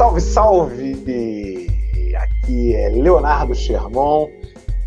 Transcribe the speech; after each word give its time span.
Salve, 0.00 0.20
salve! 0.22 1.68
Aqui 2.16 2.74
é 2.74 2.88
Leonardo 2.88 3.54
Sherman 3.54 4.30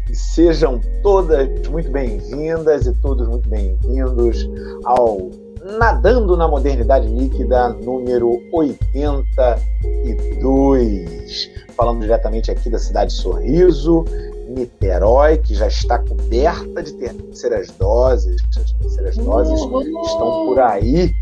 e 0.10 0.16
sejam 0.16 0.82
todas 1.04 1.48
muito 1.68 1.92
bem-vindas 1.92 2.88
e 2.88 2.94
todos 2.96 3.28
muito 3.28 3.48
bem-vindos 3.48 4.50
ao 4.86 5.30
Nadando 5.78 6.36
na 6.36 6.48
Modernidade 6.48 7.08
Líquida 7.08 7.70
número 7.70 8.42
82. 8.52 11.52
Falando 11.78 12.02
diretamente 12.02 12.50
aqui 12.50 12.72
da 12.72 12.80
cidade 12.80 13.14
de 13.14 13.22
Sorriso, 13.22 14.06
Niterói, 14.50 15.38
que 15.38 15.54
já 15.54 15.68
está 15.68 16.00
coberta 16.00 16.82
de 16.82 16.92
terceiras 16.94 17.70
doses. 17.78 18.42
As 18.58 18.72
terceiras 18.72 19.16
doses 19.18 19.60
estão 19.60 20.48
por 20.48 20.60
aí. 20.60 21.14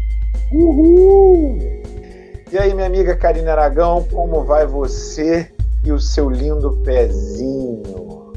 Uhul! 0.53 1.80
E 2.51 2.57
aí, 2.57 2.73
minha 2.73 2.85
amiga 2.87 3.15
Karina 3.15 3.53
Aragão, 3.53 4.03
como 4.11 4.43
vai 4.43 4.65
você 4.65 5.49
e 5.85 5.91
o 5.93 5.97
seu 5.97 6.29
lindo 6.29 6.81
pezinho? 6.83 8.33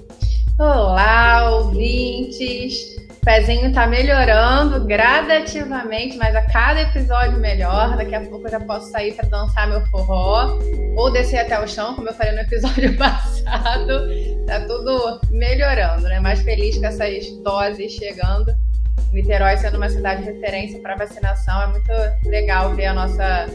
Olá, 0.56 1.50
ouvintes! 1.50 2.95
O 3.10 3.24
pezinho 3.24 3.72
tá 3.72 3.88
melhorando 3.88 4.86
gradativamente, 4.86 6.16
mas 6.16 6.36
a 6.36 6.42
cada 6.42 6.82
episódio 6.82 7.41
melhor. 7.41 7.96
Daqui 7.96 8.14
a 8.14 8.20
pouco 8.20 8.46
eu 8.46 8.52
já 8.52 8.60
posso 8.60 8.88
sair 8.92 9.14
para 9.14 9.28
dançar 9.28 9.66
meu 9.69 9.84
forró 9.86 10.60
ou 10.96 11.10
descer 11.10 11.38
até 11.38 11.58
o 11.58 11.66
chão, 11.66 11.96
como 11.96 12.08
eu 12.08 12.14
falei 12.14 12.34
no 12.34 12.42
episódio 12.42 12.94
passado. 12.96 14.06
Tá 14.46 14.60
tudo 14.60 15.22
melhorando, 15.33 16.02
né? 16.05 16.20
Mais 16.20 16.41
feliz 16.42 16.78
com 16.78 16.86
essas 16.86 17.28
doses 17.42 17.91
chegando. 17.91 18.55
Niterói 19.12 19.56
sendo 19.56 19.77
uma 19.77 19.88
cidade 19.88 20.22
de 20.22 20.30
referência 20.30 20.80
para 20.80 20.94
vacinação, 20.94 21.62
é 21.62 21.66
muito 21.66 21.91
legal 22.28 22.72
ver 22.77 22.86
a 22.86 22.94
nossa 22.94 23.46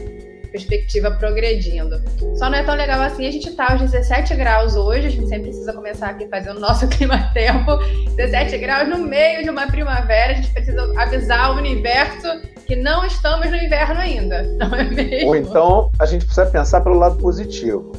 perspectiva 0.50 1.10
progredindo. 1.12 2.00
Só 2.36 2.50
não 2.50 2.58
é 2.58 2.62
tão 2.62 2.74
legal 2.74 3.00
assim, 3.00 3.26
a 3.26 3.30
gente 3.30 3.50
tá 3.52 3.72
aos 3.72 3.80
17 3.80 4.34
graus 4.34 4.76
hoje, 4.76 5.06
a 5.06 5.10
gente 5.10 5.28
sempre 5.28 5.48
precisa 5.48 5.72
começar 5.72 6.10
aqui 6.10 6.28
fazendo 6.28 6.58
o 6.58 6.60
nosso 6.60 6.86
clima-tempo. 6.88 7.78
17 8.16 8.58
graus 8.58 8.88
no 8.88 8.98
meio 8.98 9.42
de 9.42 9.50
uma 9.50 9.66
primavera, 9.66 10.32
a 10.32 10.36
gente 10.36 10.50
precisa 10.50 10.92
avisar 10.96 11.52
o 11.54 11.58
universo 11.58 12.28
que 12.66 12.76
não 12.76 13.04
estamos 13.04 13.50
no 13.50 13.56
inverno 13.56 14.00
ainda, 14.00 14.42
não 14.58 14.74
é 14.74 14.84
mesmo? 14.84 15.28
Ou 15.28 15.36
então 15.36 15.90
a 15.98 16.06
gente 16.06 16.24
precisa 16.24 16.46
pensar 16.46 16.80
pelo 16.80 16.96
lado 16.96 17.16
positivo. 17.16 17.92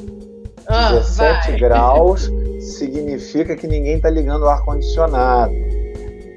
Ah, 0.68 0.94
17 0.94 1.52
vai. 1.52 1.60
graus 1.60 2.32
significa 2.60 3.56
que 3.56 3.68
ninguém 3.68 3.98
está 3.98 4.10
ligando 4.10 4.44
o 4.44 4.50
ar-condicionado. 4.50 5.52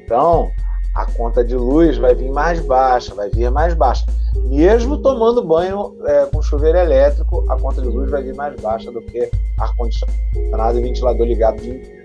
Então, 0.04 0.50
a 0.94 1.06
conta 1.06 1.44
de 1.44 1.54
luz 1.54 1.96
vai 1.98 2.14
vir 2.14 2.30
mais 2.30 2.60
baixa, 2.60 3.14
vai 3.14 3.28
vir 3.28 3.50
mais 3.50 3.74
baixa. 3.74 4.04
Mesmo 4.44 4.98
tomando 4.98 5.42
banho 5.42 5.96
é, 6.06 6.26
com 6.26 6.42
chuveiro 6.42 6.78
elétrico, 6.78 7.44
a 7.50 7.56
conta 7.58 7.80
de 7.80 7.88
luz 7.88 8.10
vai 8.10 8.22
vir 8.22 8.34
mais 8.34 8.54
baixa 8.60 8.90
do 8.90 9.00
que 9.00 9.30
ar-condicionado 9.58 10.78
e 10.78 10.82
ventilador 10.82 11.26
ligado 11.26 11.64
inteiro. 11.64 12.04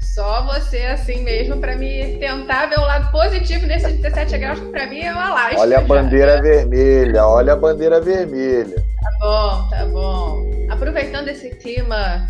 Só 0.00 0.44
você 0.46 0.78
assim 0.78 1.22
mesmo 1.22 1.58
para 1.58 1.76
me 1.76 2.18
tentar 2.18 2.66
ver 2.66 2.78
o 2.78 2.82
lado 2.82 3.10
positivo 3.12 3.66
nesses 3.66 4.00
17 4.00 4.38
graus, 4.38 4.58
que 4.58 4.66
para 4.66 4.86
mim 4.88 5.00
é 5.00 5.12
uma 5.12 5.30
laje. 5.32 5.56
Olha 5.58 5.78
a 5.78 5.80
bandeira 5.80 6.36
já. 6.36 6.42
vermelha, 6.42 7.26
olha 7.26 7.52
a 7.52 7.56
bandeira 7.56 8.00
vermelha. 8.00 8.84
Tá 9.00 9.10
bom, 9.20 9.68
tá 9.70 9.86
bom. 9.86 10.50
Aproveitando 10.70 11.28
esse 11.28 11.50
clima 11.50 12.26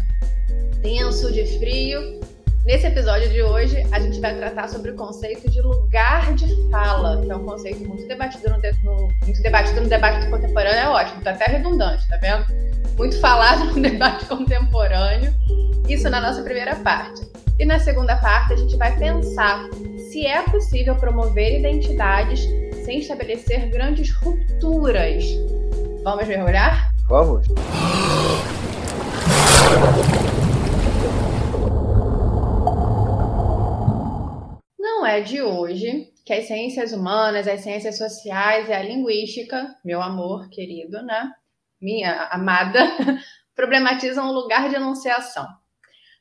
tenso 0.82 1.32
de 1.32 1.46
frio, 1.58 2.20
Nesse 2.68 2.86
episódio 2.86 3.30
de 3.30 3.42
hoje, 3.42 3.82
a 3.90 3.98
gente 3.98 4.20
vai 4.20 4.36
tratar 4.36 4.68
sobre 4.68 4.90
o 4.90 4.94
conceito 4.94 5.50
de 5.50 5.58
lugar 5.62 6.34
de 6.34 6.54
fala, 6.70 7.18
que 7.18 7.30
é 7.30 7.34
um 7.34 7.42
conceito 7.46 7.82
muito 7.88 8.06
debatido 8.06 8.50
no, 8.50 8.58
no, 8.84 9.08
muito 9.24 9.40
debatido 9.40 9.80
no 9.80 9.88
debate 9.88 10.28
contemporâneo, 10.28 10.78
é 10.78 10.86
ótimo, 10.86 11.22
tá 11.22 11.30
até 11.30 11.46
redundante, 11.46 12.06
tá 12.06 12.18
vendo? 12.18 12.44
Muito 12.98 13.18
falado 13.20 13.64
no 13.64 13.72
debate 13.80 14.26
contemporâneo. 14.26 15.32
Isso 15.88 16.10
na 16.10 16.20
nossa 16.20 16.42
primeira 16.42 16.76
parte. 16.76 17.26
E 17.58 17.64
na 17.64 17.78
segunda 17.78 18.16
parte, 18.16 18.52
a 18.52 18.56
gente 18.56 18.76
vai 18.76 18.94
pensar 18.98 19.64
se 20.10 20.26
é 20.26 20.42
possível 20.42 20.94
promover 20.94 21.60
identidades 21.60 22.46
sem 22.84 22.98
estabelecer 22.98 23.70
grandes 23.70 24.12
rupturas. 24.12 25.24
Vamos 26.04 26.28
mergulhar? 26.28 26.92
Vamos! 27.08 27.46
De 35.20 35.42
hoje 35.42 36.12
que 36.24 36.32
as 36.32 36.46
ciências 36.46 36.92
humanas, 36.92 37.48
as 37.48 37.60
ciências 37.60 37.96
sociais 37.96 38.68
e 38.68 38.72
a 38.72 38.82
linguística, 38.82 39.74
meu 39.82 40.02
amor 40.02 40.50
querido, 40.50 41.02
né? 41.02 41.32
Minha 41.80 42.24
amada, 42.24 42.80
problematizam 43.56 44.28
o 44.28 44.32
lugar 44.32 44.68
de 44.68 44.76
enunciação. 44.76 45.46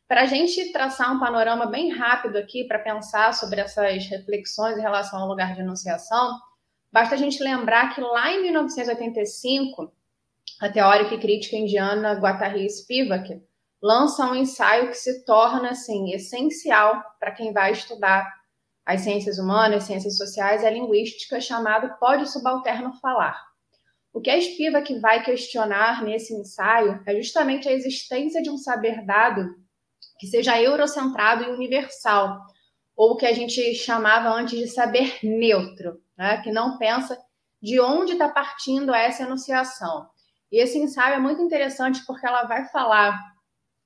Para 0.08 0.22
a 0.22 0.26
gente 0.26 0.72
traçar 0.72 1.14
um 1.14 1.20
panorama 1.20 1.66
bem 1.66 1.92
rápido 1.92 2.38
aqui 2.38 2.64
para 2.64 2.80
pensar 2.80 3.34
sobre 3.34 3.60
essas 3.60 4.08
reflexões 4.08 4.78
em 4.78 4.82
relação 4.82 5.20
ao 5.20 5.28
lugar 5.28 5.54
de 5.54 5.60
enunciação, 5.60 6.40
basta 6.90 7.16
a 7.16 7.18
gente 7.18 7.44
lembrar 7.44 7.94
que 7.94 8.00
lá 8.00 8.32
em 8.32 8.44
1985, 8.44 9.92
a 10.62 10.70
teórica 10.70 11.16
e 11.16 11.20
crítica 11.20 11.58
indiana 11.58 12.14
Guattari 12.14 12.70
Spivak 12.70 13.42
lança 13.82 14.26
um 14.26 14.36
ensaio 14.36 14.88
que 14.88 14.96
se 14.96 15.26
torna 15.26 15.72
assim 15.72 16.14
essencial 16.14 17.04
para 17.20 17.32
quem 17.32 17.52
vai 17.52 17.74
estudar 17.74 18.26
as 18.88 19.02
ciências 19.02 19.38
humanas, 19.38 19.84
ciências 19.84 20.16
sociais 20.16 20.64
e 20.64 20.66
a 20.66 20.70
linguística, 20.70 21.42
chamado 21.42 21.94
Pode 22.00 22.32
Subalterno 22.32 22.94
Falar. 23.02 23.38
O 24.14 24.22
que 24.22 24.30
a 24.30 24.40
Spivak 24.40 24.98
vai 25.02 25.22
questionar 25.26 26.02
nesse 26.06 26.34
ensaio 26.34 27.04
é 27.06 27.14
justamente 27.16 27.68
a 27.68 27.74
existência 27.74 28.42
de 28.42 28.50
um 28.50 28.58
saber 28.58 29.06
dado 29.06 29.46
que 30.18 30.26
seja 30.26 30.60
eurocentrado 30.62 31.44
e 31.44 31.50
universal, 31.50 32.40
ou 32.96 33.12
o 33.12 33.16
que 33.18 33.26
a 33.26 33.34
gente 33.34 33.76
chamava 33.76 34.30
antes 34.30 34.58
de 34.58 34.70
saber 34.70 35.20
neutro, 35.22 36.02
né? 36.18 36.42
que 36.42 36.50
não 36.50 36.78
pensa 36.78 37.20
de 37.62 37.82
onde 37.82 38.14
está 38.14 38.30
partindo 38.30 38.96
essa 38.96 39.24
enunciação. 39.24 40.08
E 40.50 40.64
esse 40.64 40.78
ensaio 40.78 41.16
é 41.16 41.20
muito 41.20 41.42
interessante 41.42 42.06
porque 42.08 42.26
ela 42.26 42.46
vai 42.46 42.70
falar 42.70 43.20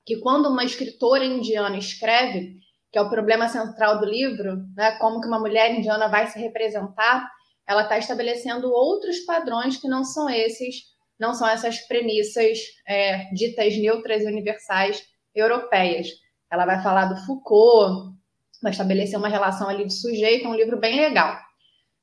que 0.05 0.19
quando 0.19 0.47
uma 0.47 0.63
escritora 0.63 1.25
indiana 1.25 1.75
escreve, 1.75 2.61
que 2.91 2.97
é 2.97 3.01
o 3.01 3.09
problema 3.09 3.47
central 3.47 3.99
do 3.99 4.05
livro, 4.05 4.65
né? 4.75 4.91
Como 4.97 5.21
que 5.21 5.27
uma 5.27 5.39
mulher 5.39 5.73
indiana 5.73 6.09
vai 6.09 6.27
se 6.27 6.37
representar? 6.37 7.29
Ela 7.65 7.83
está 7.83 7.97
estabelecendo 7.97 8.71
outros 8.71 9.19
padrões 9.19 9.77
que 9.77 9.87
não 9.87 10.03
são 10.03 10.29
esses, 10.29 10.83
não 11.17 11.33
são 11.33 11.47
essas 11.47 11.79
premissas 11.87 12.59
é, 12.85 13.29
ditas 13.33 13.77
neutras 13.77 14.23
e 14.23 14.27
universais 14.27 15.03
europeias. 15.33 16.09
Ela 16.51 16.65
vai 16.65 16.83
falar 16.83 17.05
do 17.05 17.25
Foucault, 17.25 18.13
vai 18.61 18.73
estabelecer 18.73 19.17
uma 19.17 19.29
relação 19.29 19.69
ali 19.69 19.85
de 19.85 19.93
sujeito, 19.93 20.45
é 20.45 20.49
um 20.49 20.55
livro 20.55 20.77
bem 20.77 20.99
legal. 20.99 21.39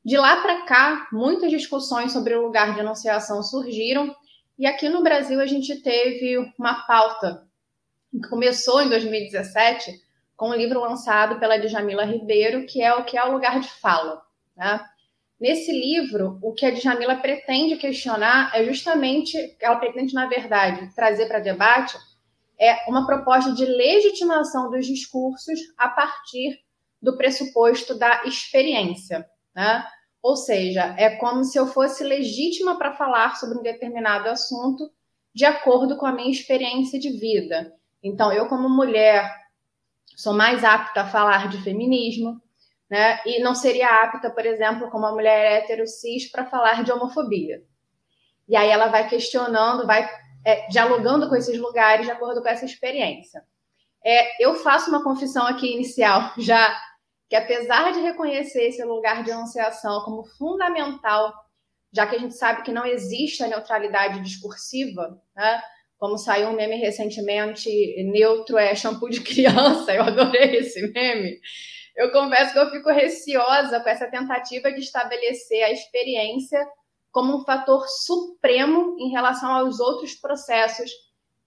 De 0.02 0.16
lá 0.16 0.40
para 0.40 0.62
cá, 0.64 1.06
muitas 1.12 1.50
discussões 1.50 2.12
sobre 2.12 2.34
o 2.34 2.40
lugar 2.40 2.72
de 2.72 2.80
enunciação 2.80 3.42
surgiram, 3.42 4.14
e 4.58 4.66
aqui 4.66 4.88
no 4.88 5.02
Brasil 5.02 5.38
a 5.38 5.46
gente 5.46 5.82
teve 5.82 6.38
uma 6.58 6.86
pauta 6.86 7.46
que 8.10 8.26
começou 8.28 8.80
em 8.80 8.88
2017 8.88 10.07
com 10.38 10.50
um 10.50 10.54
livro 10.54 10.80
lançado 10.80 11.40
pela 11.40 11.58
Djamila 11.58 12.04
Ribeiro, 12.04 12.64
que 12.64 12.80
é 12.80 12.94
o 12.94 13.04
que 13.04 13.18
é 13.18 13.24
o 13.24 13.32
lugar 13.32 13.58
de 13.58 13.68
fala. 13.68 14.22
Né? 14.56 14.80
Nesse 15.38 15.72
livro, 15.72 16.38
o 16.40 16.54
que 16.54 16.64
a 16.64 16.70
Djamila 16.70 17.16
pretende 17.16 17.76
questionar 17.76 18.52
é 18.54 18.64
justamente, 18.64 19.36
ela 19.60 19.76
pretende, 19.76 20.14
na 20.14 20.26
verdade, 20.26 20.94
trazer 20.94 21.26
para 21.26 21.40
debate 21.40 21.98
é 22.56 22.88
uma 22.88 23.04
proposta 23.04 23.52
de 23.52 23.64
legitimação 23.64 24.70
dos 24.70 24.86
discursos 24.86 25.58
a 25.76 25.88
partir 25.88 26.60
do 27.02 27.16
pressuposto 27.16 27.98
da 27.98 28.24
experiência. 28.24 29.28
Né? 29.54 29.84
Ou 30.22 30.36
seja, 30.36 30.94
é 30.96 31.16
como 31.16 31.42
se 31.42 31.58
eu 31.58 31.66
fosse 31.66 32.04
legítima 32.04 32.78
para 32.78 32.94
falar 32.94 33.36
sobre 33.36 33.58
um 33.58 33.62
determinado 33.62 34.28
assunto 34.28 34.88
de 35.34 35.44
acordo 35.44 35.96
com 35.96 36.06
a 36.06 36.12
minha 36.12 36.30
experiência 36.30 36.98
de 36.98 37.10
vida. 37.10 37.72
Então, 38.02 38.32
eu, 38.32 38.46
como 38.46 38.68
mulher, 38.68 39.47
sou 40.18 40.34
mais 40.34 40.64
apta 40.64 41.02
a 41.02 41.06
falar 41.06 41.48
de 41.48 41.62
feminismo, 41.62 42.42
né? 42.90 43.20
E 43.24 43.40
não 43.40 43.54
seria 43.54 44.02
apta, 44.02 44.28
por 44.28 44.44
exemplo, 44.44 44.90
como 44.90 45.04
uma 45.04 45.12
mulher 45.12 45.62
hétero 45.62 45.86
cis 45.86 46.28
para 46.28 46.44
falar 46.44 46.82
de 46.82 46.90
homofobia. 46.90 47.62
E 48.48 48.56
aí 48.56 48.68
ela 48.68 48.88
vai 48.88 49.08
questionando, 49.08 49.86
vai 49.86 50.10
é, 50.44 50.66
dialogando 50.66 51.28
com 51.28 51.36
esses 51.36 51.56
lugares 51.56 52.04
de 52.04 52.10
acordo 52.10 52.42
com 52.42 52.48
essa 52.48 52.64
experiência. 52.64 53.44
É, 54.04 54.44
eu 54.44 54.56
faço 54.56 54.90
uma 54.90 55.04
confissão 55.04 55.46
aqui 55.46 55.72
inicial, 55.72 56.32
já 56.38 56.76
que 57.28 57.36
apesar 57.36 57.92
de 57.92 58.00
reconhecer 58.00 58.64
esse 58.64 58.82
lugar 58.82 59.22
de 59.22 59.30
enunciação 59.30 60.02
como 60.02 60.24
fundamental, 60.24 61.32
já 61.92 62.06
que 62.06 62.16
a 62.16 62.18
gente 62.18 62.34
sabe 62.34 62.62
que 62.62 62.72
não 62.72 62.84
existe 62.84 63.44
a 63.44 63.48
neutralidade 63.48 64.20
discursiva, 64.20 65.22
né? 65.36 65.62
Como 65.98 66.16
saiu 66.16 66.48
um 66.48 66.56
meme 66.56 66.76
recentemente, 66.76 67.68
neutro 68.04 68.56
é 68.56 68.74
shampoo 68.74 69.10
de 69.10 69.20
criança, 69.22 69.92
eu 69.92 70.02
adorei 70.02 70.56
esse 70.56 70.80
meme. 70.92 71.38
Eu 71.96 72.12
confesso 72.12 72.52
que 72.52 72.58
eu 72.58 72.70
fico 72.70 72.90
receosa 72.90 73.80
com 73.80 73.88
essa 73.88 74.08
tentativa 74.08 74.72
de 74.72 74.80
estabelecer 74.80 75.64
a 75.64 75.72
experiência 75.72 76.64
como 77.10 77.36
um 77.36 77.44
fator 77.44 77.84
supremo 77.88 78.96
em 79.00 79.10
relação 79.10 79.50
aos 79.50 79.80
outros 79.80 80.14
processos 80.14 80.90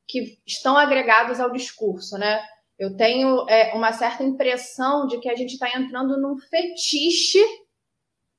que 0.05 0.37
estão 0.45 0.77
agregados 0.77 1.39
ao 1.39 1.51
discurso, 1.51 2.17
né? 2.17 2.43
Eu 2.77 2.97
tenho 2.97 3.47
é, 3.47 3.73
uma 3.73 3.93
certa 3.93 4.23
impressão 4.23 5.07
de 5.07 5.19
que 5.19 5.29
a 5.29 5.35
gente 5.35 5.53
está 5.53 5.69
entrando 5.69 6.19
num 6.19 6.37
fetiche 6.37 7.39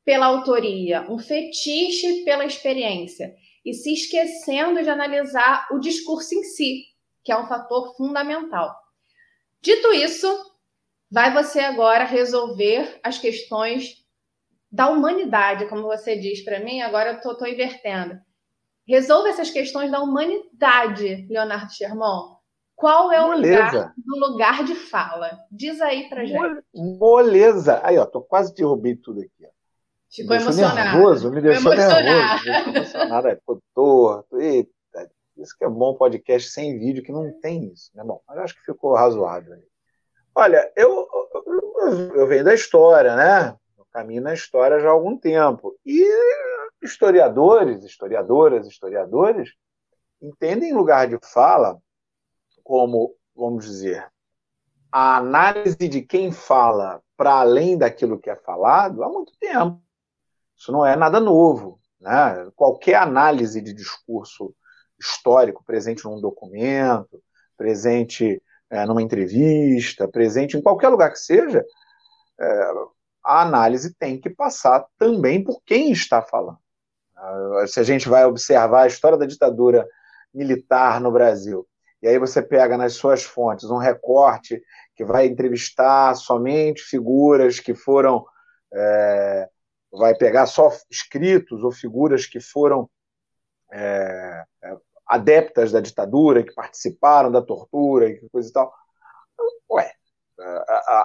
pela 0.05 0.27
autoria, 0.27 1.07
um 1.09 1.19
fetiche 1.19 2.25
pela 2.25 2.45
experiência, 2.45 3.33
e 3.65 3.73
se 3.73 3.93
esquecendo 3.93 4.83
de 4.83 4.91
analisar 4.91 5.69
o 5.71 5.79
discurso 5.79 6.35
em 6.35 6.43
si, 6.43 6.85
que 7.23 7.31
é 7.31 7.39
um 7.39 7.47
fator 7.47 7.95
fundamental. 7.97 8.75
Dito 9.61 9.93
isso, 9.93 10.29
vai 11.11 11.33
você 11.33 11.61
agora 11.61 12.05
resolver 12.05 12.99
as 13.03 13.19
questões 13.19 14.03
da 14.71 14.89
humanidade, 14.89 15.69
como 15.69 15.83
você 15.83 16.17
diz 16.17 16.43
para 16.43 16.59
mim, 16.59 16.81
agora 16.81 17.11
eu 17.11 17.31
estou 17.31 17.47
invertendo. 17.47 18.19
Resolva 18.87 19.29
essas 19.29 19.51
questões 19.51 19.91
da 19.91 20.01
humanidade, 20.01 21.27
Leonardo 21.31 21.73
Sherman. 21.73 22.37
Qual 22.75 23.13
é 23.13 23.25
o 23.25 23.37
lugar 23.37 23.95
do 23.97 24.17
lugar 24.17 24.65
de 24.65 24.75
fala? 24.75 25.39
Diz 25.51 25.81
aí 25.81 26.09
pra 26.09 26.25
gente. 26.25 26.65
Moleza. 26.75 27.81
Aí, 27.85 27.97
ó, 27.97 28.05
tô 28.05 28.23
quase 28.23 28.53
derrubei 28.55 28.97
tudo 28.97 29.21
aqui. 29.21 29.47
Ó. 29.47 29.51
Ficou 30.13 30.37
me 30.37 30.43
emocionado. 30.43 30.99
Nervoso, 30.99 31.33
me 31.33 31.41
deixou 31.41 31.75
nervoso. 31.75 32.45
Me 32.45 32.77
emocionado, 32.77 33.29
é, 33.29 33.37
ficou 33.37 33.63
torto. 33.75 34.39
Eita, 34.39 35.11
isso 35.39 35.57
que 35.57 35.65
é 35.65 35.69
bom 35.69 35.95
podcast 35.95 36.51
sem 36.51 36.79
vídeo, 36.79 37.03
que 37.03 37.11
não 37.11 37.33
tem 37.41 37.73
isso. 37.73 37.91
Né? 37.95 38.05
Bom, 38.05 38.21
mas 38.29 38.37
eu 38.37 38.43
acho 38.43 38.55
que 38.55 38.65
ficou 38.65 38.95
razoável. 38.95 39.57
Olha, 40.35 40.71
eu, 40.77 41.09
eu, 41.35 42.15
eu 42.15 42.27
venho 42.27 42.45
da 42.45 42.55
história, 42.55 43.17
né? 43.17 43.57
Eu 43.79 43.87
caminho 43.91 44.23
na 44.23 44.35
história 44.35 44.81
já 44.81 44.89
há 44.89 44.93
algum 44.93 45.17
tempo. 45.17 45.79
E 45.85 46.07
historiadores, 46.83 47.83
historiadoras, 47.83 48.67
historiadores 48.67 49.55
entendem 50.21 50.75
lugar 50.75 51.09
de 51.09 51.19
fala 51.23 51.79
como, 52.63 53.15
vamos 53.35 53.65
dizer, 53.65 54.07
a 54.91 55.17
análise 55.17 55.89
de 55.89 56.03
quem 56.03 56.31
fala 56.31 57.03
para 57.17 57.41
além 57.41 57.79
daquilo 57.79 58.19
que 58.19 58.29
é 58.29 58.37
falado 58.37 59.03
há 59.03 59.09
muito 59.09 59.33
tempo. 59.39 59.83
Isso 60.63 60.71
não 60.71 60.87
é 60.87 60.95
nada 60.95 61.19
novo. 61.19 61.81
Né? 62.01 62.49
Qualquer 62.55 62.95
análise 62.95 63.61
de 63.61 63.73
discurso 63.73 64.55
histórico 64.97 65.65
presente 65.65 66.05
num 66.05 66.21
documento, 66.21 67.21
presente 67.57 68.41
é, 68.71 68.87
numa 68.87 69.03
entrevista, 69.03 70.07
presente 70.07 70.57
em 70.57 70.63
qualquer 70.63 70.89
lugar 70.89 71.11
que 71.11 71.19
seja, 71.19 71.65
é, 72.41 72.71
a 73.25 73.43
análise 73.43 73.93
tem 73.99 74.21
que 74.21 74.31
passar 74.31 74.87
também 74.97 75.43
por 75.43 75.61
quem 75.67 75.91
está 75.91 76.23
falando. 76.23 76.59
Se 77.67 77.81
a 77.81 77.83
gente 77.83 78.09
vai 78.09 78.25
observar 78.25 78.83
a 78.83 78.87
história 78.87 79.19
da 79.19 79.27
ditadura 79.27 79.87
militar 80.33 81.01
no 81.01 81.11
Brasil, 81.11 81.67
e 82.01 82.07
aí 82.07 82.19
você 82.21 82.41
pega 82.41 82.77
nas 82.77 82.95
suas 82.95 83.25
fontes 83.25 83.69
um 83.69 83.79
recorte 83.79 84.63
que 84.95 85.05
vai 85.05 85.27
entrevistar 85.27 86.15
somente 86.15 86.83
figuras 86.83 87.59
que 87.59 87.75
foram. 87.75 88.25
É, 88.73 89.49
vai 89.93 90.15
pegar 90.15 90.47
só 90.47 90.71
escritos 90.91 91.63
ou 91.63 91.71
figuras 91.71 92.27
que 92.27 92.41
foram 92.41 92.89
é, 93.71 94.45
é 94.63 94.77
adeptas 95.07 95.73
da 95.73 95.81
ditadura, 95.81 96.43
que 96.43 96.55
participaram 96.55 97.31
da 97.31 97.43
tortura 97.43 98.09
e 98.09 98.29
coisa 98.31 98.49
e 98.49 98.53
tal. 98.53 98.73
Ué, 99.71 99.93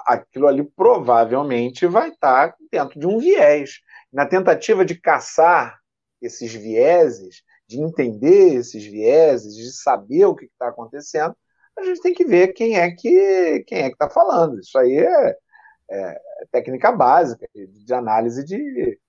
aquilo 0.05 0.47
ali 0.47 0.63
provavelmente 0.63 1.85
vai 1.85 2.09
estar 2.09 2.55
dentro 2.71 2.99
de 2.99 3.05
um 3.05 3.19
viés. 3.19 3.81
Na 4.11 4.25
tentativa 4.25 4.85
de 4.85 4.99
caçar 4.99 5.77
esses 6.21 6.53
vieses, 6.53 7.43
de 7.67 7.79
entender 7.81 8.55
esses 8.55 8.85
vieses, 8.85 9.55
de 9.55 9.71
saber 9.71 10.25
o 10.25 10.35
que 10.35 10.45
está 10.45 10.69
acontecendo, 10.69 11.35
a 11.77 11.83
gente 11.83 12.01
tem 12.01 12.13
que 12.13 12.25
ver 12.25 12.53
quem 12.53 12.77
é 12.77 12.89
que 12.91 13.63
quem 13.67 13.79
é 13.79 13.89
que 13.89 13.93
está 13.95 14.09
falando. 14.09 14.59
Isso 14.59 14.77
aí 14.77 14.97
é, 14.97 15.37
é, 15.89 16.21
técnica 16.51 16.91
básica 16.91 17.47
de, 17.53 17.93
análise 17.93 18.43
de, 18.43 18.99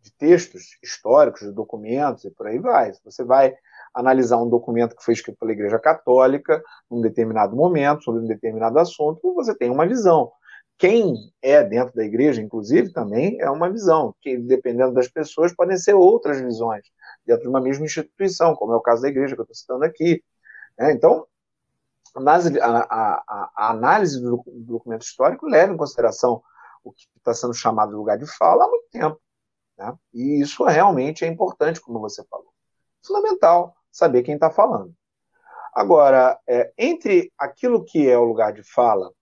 de, 0.00 0.12
textos 0.18 0.78
históricos, 0.82 1.40
de 1.40 1.52
documentos 1.52 2.24
e 2.24 2.30
por 2.30 2.46
aí 2.46 2.58
vai. 2.58 2.92
Você 3.04 3.24
vai 3.24 3.54
analisar 3.94 4.38
um 4.38 4.48
documento 4.48 4.96
que 4.96 5.04
foi 5.04 5.14
escrito 5.14 5.38
pela 5.38 5.52
Igreja 5.52 5.78
Católica 5.78 6.62
num 6.90 7.00
determinado 7.00 7.56
momento, 7.56 8.04
sobre 8.04 8.22
um 8.22 8.26
determinado 8.26 8.78
assunto, 8.78 9.34
você 9.34 9.54
tem 9.54 9.70
uma 9.70 9.86
visão. 9.86 10.30
Quem 10.78 11.14
é 11.42 11.62
dentro 11.62 11.94
da 11.94 12.02
igreja, 12.02 12.40
inclusive, 12.40 12.90
também 12.90 13.38
é 13.38 13.50
uma 13.50 13.70
visão, 13.70 14.14
que 14.22 14.38
dependendo 14.38 14.94
das 14.94 15.08
pessoas 15.08 15.54
podem 15.54 15.76
ser 15.76 15.92
outras 15.92 16.40
visões 16.40 16.86
dentro 17.26 17.42
de 17.42 17.48
uma 17.48 17.60
mesma 17.60 17.84
instituição, 17.84 18.54
como 18.54 18.72
é 18.72 18.76
o 18.76 18.80
caso 18.80 19.02
da 19.02 19.08
igreja 19.08 19.34
que 19.34 19.40
eu 19.40 19.44
estou 19.44 19.54
citando 19.54 19.84
aqui. 19.84 20.22
É, 20.78 20.90
então, 22.10 22.26
a, 22.62 22.78
a, 22.80 23.50
a, 23.56 23.70
análise 23.70 24.20
do, 24.20 24.42
do 24.46 24.64
documento 24.64 25.02
histórico 25.02 25.46
leva 25.46 25.72
em 25.72 25.76
consideração 25.76 26.42
o 26.82 26.92
que 26.92 27.06
está 27.16 27.32
sendo 27.32 27.54
chamado 27.54 27.90
de 27.90 27.96
lugar 27.96 28.18
de 28.18 28.26
fala 28.26 28.64
há 28.64 28.68
muito 28.68 28.88
tempo. 28.90 29.20
Né? 29.78 29.96
E 30.12 30.40
isso 30.40 30.64
realmente 30.64 31.24
é 31.24 31.28
importante, 31.28 31.80
como 31.80 32.00
você 32.00 32.24
falou. 32.24 32.52
Fundamental 33.04 33.74
saber 33.90 34.22
quem 34.22 34.34
está 34.34 34.50
falando. 34.50 34.94
Agora, 35.72 36.38
é, 36.46 36.72
entre 36.76 37.32
aquilo 37.38 37.84
que 37.84 38.08
é 38.08 38.18
o 38.18 38.24
lugar 38.24 38.52
de 38.52 38.62
fala 38.62 39.12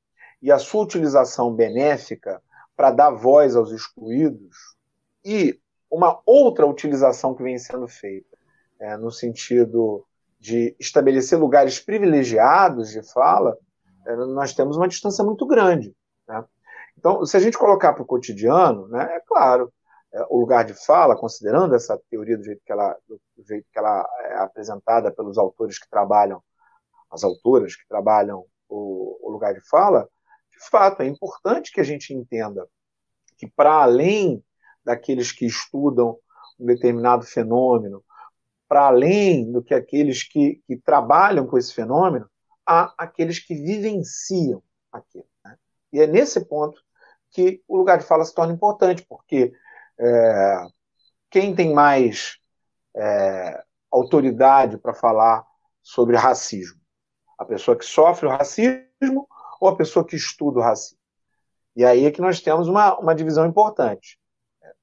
e 0.40 0.50
a 0.50 0.58
sua 0.58 0.82
utilização 0.82 1.54
benéfica 1.54 2.42
para 2.76 2.90
dar 2.90 3.10
voz 3.10 3.54
aos 3.54 3.70
excluídos 3.70 4.56
e 5.24 5.60
uma 5.90 6.20
outra 6.24 6.66
utilização 6.66 7.34
que 7.34 7.42
vem 7.42 7.58
sendo 7.58 7.86
feita, 7.88 8.36
é, 8.80 8.96
no 8.96 9.10
sentido 9.10 10.06
de 10.38 10.76
estabelecer 10.78 11.38
lugares 11.38 11.80
privilegiados 11.80 12.90
de 12.90 13.02
fala, 13.12 13.56
é, 14.06 14.16
nós 14.16 14.54
temos 14.54 14.76
uma 14.76 14.88
distância 14.88 15.24
muito 15.24 15.46
grande. 15.46 15.94
Né? 16.26 16.44
Então, 16.96 17.24
se 17.26 17.36
a 17.36 17.40
gente 17.40 17.58
colocar 17.58 17.92
para 17.92 18.02
o 18.02 18.06
cotidiano, 18.06 18.88
né, 18.88 19.16
é 19.16 19.20
claro, 19.26 19.72
é, 20.12 20.24
o 20.30 20.38
lugar 20.38 20.64
de 20.64 20.74
fala, 20.74 21.16
considerando 21.16 21.74
essa 21.74 22.00
teoria 22.10 22.36
do 22.36 22.44
jeito 22.44 22.62
que 22.64 22.72
ela, 22.72 22.96
do 23.08 23.44
jeito 23.46 23.66
que 23.70 23.78
ela 23.78 24.08
é 24.20 24.38
apresentada 24.38 25.10
pelos 25.10 25.36
autores 25.36 25.78
que 25.78 25.88
trabalham, 25.90 26.42
as 27.10 27.24
autoras 27.24 27.74
que 27.74 27.86
trabalham 27.88 28.44
o, 28.68 29.18
o 29.22 29.30
lugar 29.30 29.54
de 29.54 29.66
fala, 29.68 30.08
de 30.50 30.68
fato, 30.70 31.02
é 31.02 31.06
importante 31.06 31.72
que 31.72 31.80
a 31.80 31.84
gente 31.84 32.12
entenda 32.12 32.66
que, 33.36 33.46
para 33.46 33.82
além 33.82 34.42
daqueles 34.84 35.30
que 35.30 35.46
estudam 35.46 36.18
um 36.58 36.66
determinado 36.66 37.24
fenômeno, 37.24 38.02
para 38.68 38.86
além 38.86 39.50
do 39.50 39.62
que 39.62 39.74
aqueles 39.74 40.22
que, 40.22 40.62
que, 40.66 40.76
trabalham 40.76 41.46
com 41.46 41.56
esse 41.56 41.72
fenômeno, 41.72 42.28
há 42.66 42.92
aqueles 42.98 43.38
que 43.38 43.54
vivenciam 43.54 44.62
aquilo. 44.92 45.26
Né? 45.44 45.56
E 45.92 46.00
é 46.00 46.06
nesse 46.06 46.44
ponto 46.44 46.80
que 47.30 47.62
o 47.66 47.76
lugar 47.76 47.98
de 47.98 48.04
fala 48.04 48.24
se 48.24 48.34
torna 48.34 48.52
importante, 48.52 49.04
porque 49.08 49.52
é, 49.98 50.66
quem 51.30 51.54
tem 51.54 51.72
mais 51.72 52.38
é, 52.94 53.64
autoridade 53.90 54.76
para 54.78 54.94
falar 54.94 55.44
sobre 55.82 56.16
racismo? 56.16 56.78
A 57.38 57.44
pessoa 57.44 57.76
que 57.76 57.84
sofre 57.84 58.26
o 58.26 58.30
racismo 58.30 59.28
ou 59.60 59.68
a 59.68 59.76
pessoa 59.76 60.04
que 60.04 60.16
estuda 60.16 60.58
o 60.58 60.62
racismo? 60.62 60.98
E 61.74 61.84
aí 61.84 62.04
é 62.04 62.10
que 62.10 62.20
nós 62.20 62.40
temos 62.40 62.68
uma, 62.68 62.98
uma 62.98 63.14
divisão 63.14 63.46
importante 63.46 64.18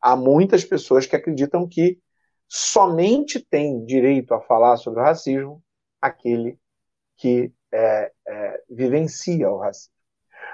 há 0.05 0.15
muitas 0.15 0.63
pessoas 0.63 1.07
que 1.07 1.15
acreditam 1.15 1.67
que 1.67 1.99
somente 2.47 3.39
tem 3.39 3.83
direito 3.85 4.33
a 4.33 4.41
falar 4.41 4.77
sobre 4.77 4.99
o 4.99 5.03
racismo 5.03 5.63
aquele 6.01 6.59
que 7.17 7.51
é, 7.71 8.11
é, 8.27 8.63
vivencia 8.69 9.49
o 9.49 9.57
racismo. 9.57 9.93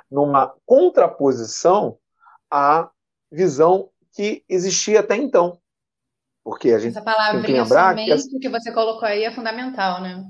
Numa 0.10 0.56
contraposição 0.66 1.98
à 2.50 2.90
visão 3.32 3.90
que 4.14 4.44
existia 4.48 5.00
até 5.02 5.16
então. 5.16 5.60
Porque 6.44 6.72
a 6.72 6.80
gente 6.80 6.98
Essa 6.98 7.04
palavrinha 7.04 7.44
tem 7.44 7.54
que 7.54 7.62
lembrar 7.62 7.96
que, 7.96 8.12
as... 8.12 8.26
que 8.26 8.50
você 8.50 8.72
colocou 8.72 9.08
aí 9.08 9.24
é 9.24 9.32
fundamental, 9.32 10.02
né? 10.02 10.24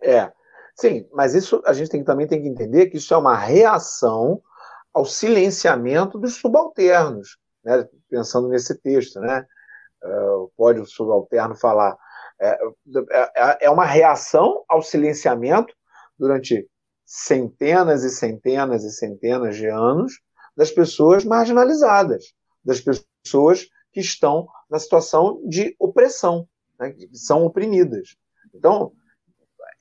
É, 0.00 0.32
sim, 0.74 1.06
mas 1.12 1.34
isso 1.34 1.62
a 1.66 1.72
gente 1.72 1.90
tem, 1.90 2.02
também 2.02 2.26
tem 2.26 2.40
que 2.40 2.48
entender 2.48 2.86
que 2.86 2.96
isso 2.96 3.12
é 3.12 3.16
uma 3.16 3.36
reação 3.36 4.40
ao 4.94 5.04
silenciamento 5.04 6.18
dos 6.18 6.36
subalternos 6.36 7.38
né, 7.66 7.88
pensando 8.08 8.48
nesse 8.48 8.80
texto, 8.80 9.18
né? 9.18 9.44
Uh, 10.06 10.50
pode 10.56 10.80
o 10.80 10.86
subalterno 10.86 11.56
falar. 11.56 11.96
É, 12.40 12.58
é, 13.10 13.66
é 13.66 13.70
uma 13.70 13.84
reação 13.84 14.62
ao 14.68 14.82
silenciamento 14.82 15.74
durante 16.18 16.68
centenas 17.04 18.04
e 18.04 18.10
centenas 18.10 18.84
e 18.84 18.90
centenas 18.90 19.56
de 19.56 19.66
anos 19.66 20.20
das 20.56 20.70
pessoas 20.70 21.24
marginalizadas, 21.24 22.34
das 22.64 22.80
pessoas 22.80 23.66
que 23.92 24.00
estão 24.00 24.48
na 24.68 24.78
situação 24.78 25.40
de 25.46 25.74
opressão, 25.78 26.48
né, 26.78 26.90
que 26.90 27.08
são 27.16 27.44
oprimidas. 27.44 28.16
Então, 28.54 28.92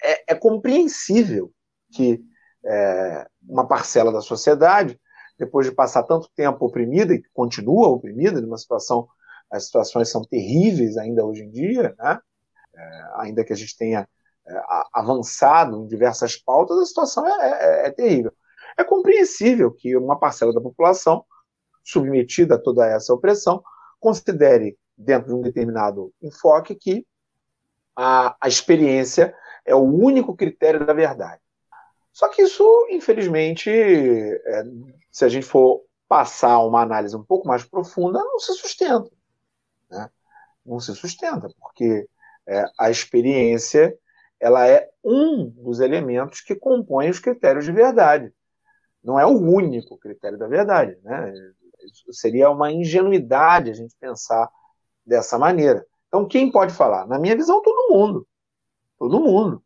é, 0.04 0.34
é 0.34 0.36
compreensível 0.36 1.52
que 1.92 2.24
é, 2.66 3.28
uma 3.48 3.68
parcela 3.68 4.12
da 4.12 4.22
sociedade 4.22 5.00
depois 5.38 5.68
de 5.68 5.74
passar 5.74 6.04
tanto 6.04 6.30
tempo 6.36 6.66
oprimida 6.66 7.14
e 7.14 7.24
continua 7.34 7.90
oprimida, 7.90 8.40
numa 8.40 8.58
situação 8.58 9.08
as 9.52 9.66
situações 9.66 10.10
são 10.10 10.24
terríveis 10.24 10.98
ainda 10.98 11.26
hoje 11.26 11.44
em 11.44 11.52
dia, 11.52 11.96
né? 11.98 12.20
É, 12.76 13.04
ainda 13.16 13.44
que 13.44 13.54
a 13.54 13.56
gente 13.56 13.78
tenha 13.78 14.08
é, 14.48 14.62
avançado 14.94 15.84
em 15.84 15.88
diversas 15.88 16.36
pautas, 16.36 16.78
a 16.78 16.86
situação 16.86 17.26
é, 17.26 17.32
é, 17.32 17.88
é, 17.88 17.92
terrível. 17.92 18.34
É 18.78 18.84
compreensível 18.84 19.72
que 19.72 19.96
uma 19.96 20.20
parcela 20.20 20.54
da 20.54 20.62
população, 20.62 21.26
submetida 21.84 22.56
a 22.56 22.62
toda 22.62 22.86
essa 22.86 23.14
opressão, 23.14 23.64
considere, 24.00 24.78
dentro 24.98 25.30
de 25.30 25.34
um 25.36 25.42
determinado 25.42 26.14
enfoque, 26.22 26.76
que 26.76 27.06
a, 27.96 28.36
a 28.42 28.48
experiência 28.48 29.34
é 29.66 29.74
o 29.74 29.82
único 29.82 30.36
critério 30.36 30.86
da 30.86 30.94
verdade. 30.94 31.42
Só 32.12 32.28
que 32.28 32.44
isso, 32.44 32.64
infelizmente, 32.90 33.70
é, 33.70 34.64
se 35.12 35.26
a 35.26 35.30
gente 35.30 35.46
for 35.46 35.82
passar 36.08 36.60
uma 36.60 36.82
análise 36.82 37.16
um 37.16 37.24
pouco 37.24 37.48
mais 37.48 37.64
profunda, 37.64 38.20
não 38.20 38.40
se 38.40 38.54
sustenta. 38.54 39.10
Né? 39.90 40.10
Não 40.66 40.80
se 40.80 40.96
sustenta, 40.96 41.48
porque 41.60 42.08
é, 42.48 42.66
a 42.80 42.90
experiência 42.90 43.98
ela 44.40 44.68
é 44.68 44.90
um 45.04 45.50
dos 45.50 45.80
elementos 45.80 46.42
que 46.42 46.56
compõem 46.56 47.10
os 47.10 47.20
critérios 47.20 47.66
de 47.66 47.72
verdade. 47.72 48.34
Não 49.04 49.20
é 49.20 49.26
o 49.26 49.40
único 49.40 49.98
critério 49.98 50.38
da 50.38 50.48
verdade. 50.48 50.98
Né? 51.04 51.34
Seria 52.12 52.50
uma 52.50 52.72
ingenuidade 52.72 53.72
a 53.72 53.74
gente 53.74 53.96
pensar 54.00 54.50
dessa 55.06 55.38
maneira. 55.38 55.86
Então, 56.08 56.28
quem 56.28 56.52
pode 56.52 56.74
falar? 56.74 57.08
Na 57.08 57.20
minha 57.20 57.36
visão, 57.36 57.62
todo 57.62 57.94
mundo. 57.94 58.28
Todo 58.98 59.20
mundo. 59.20 59.64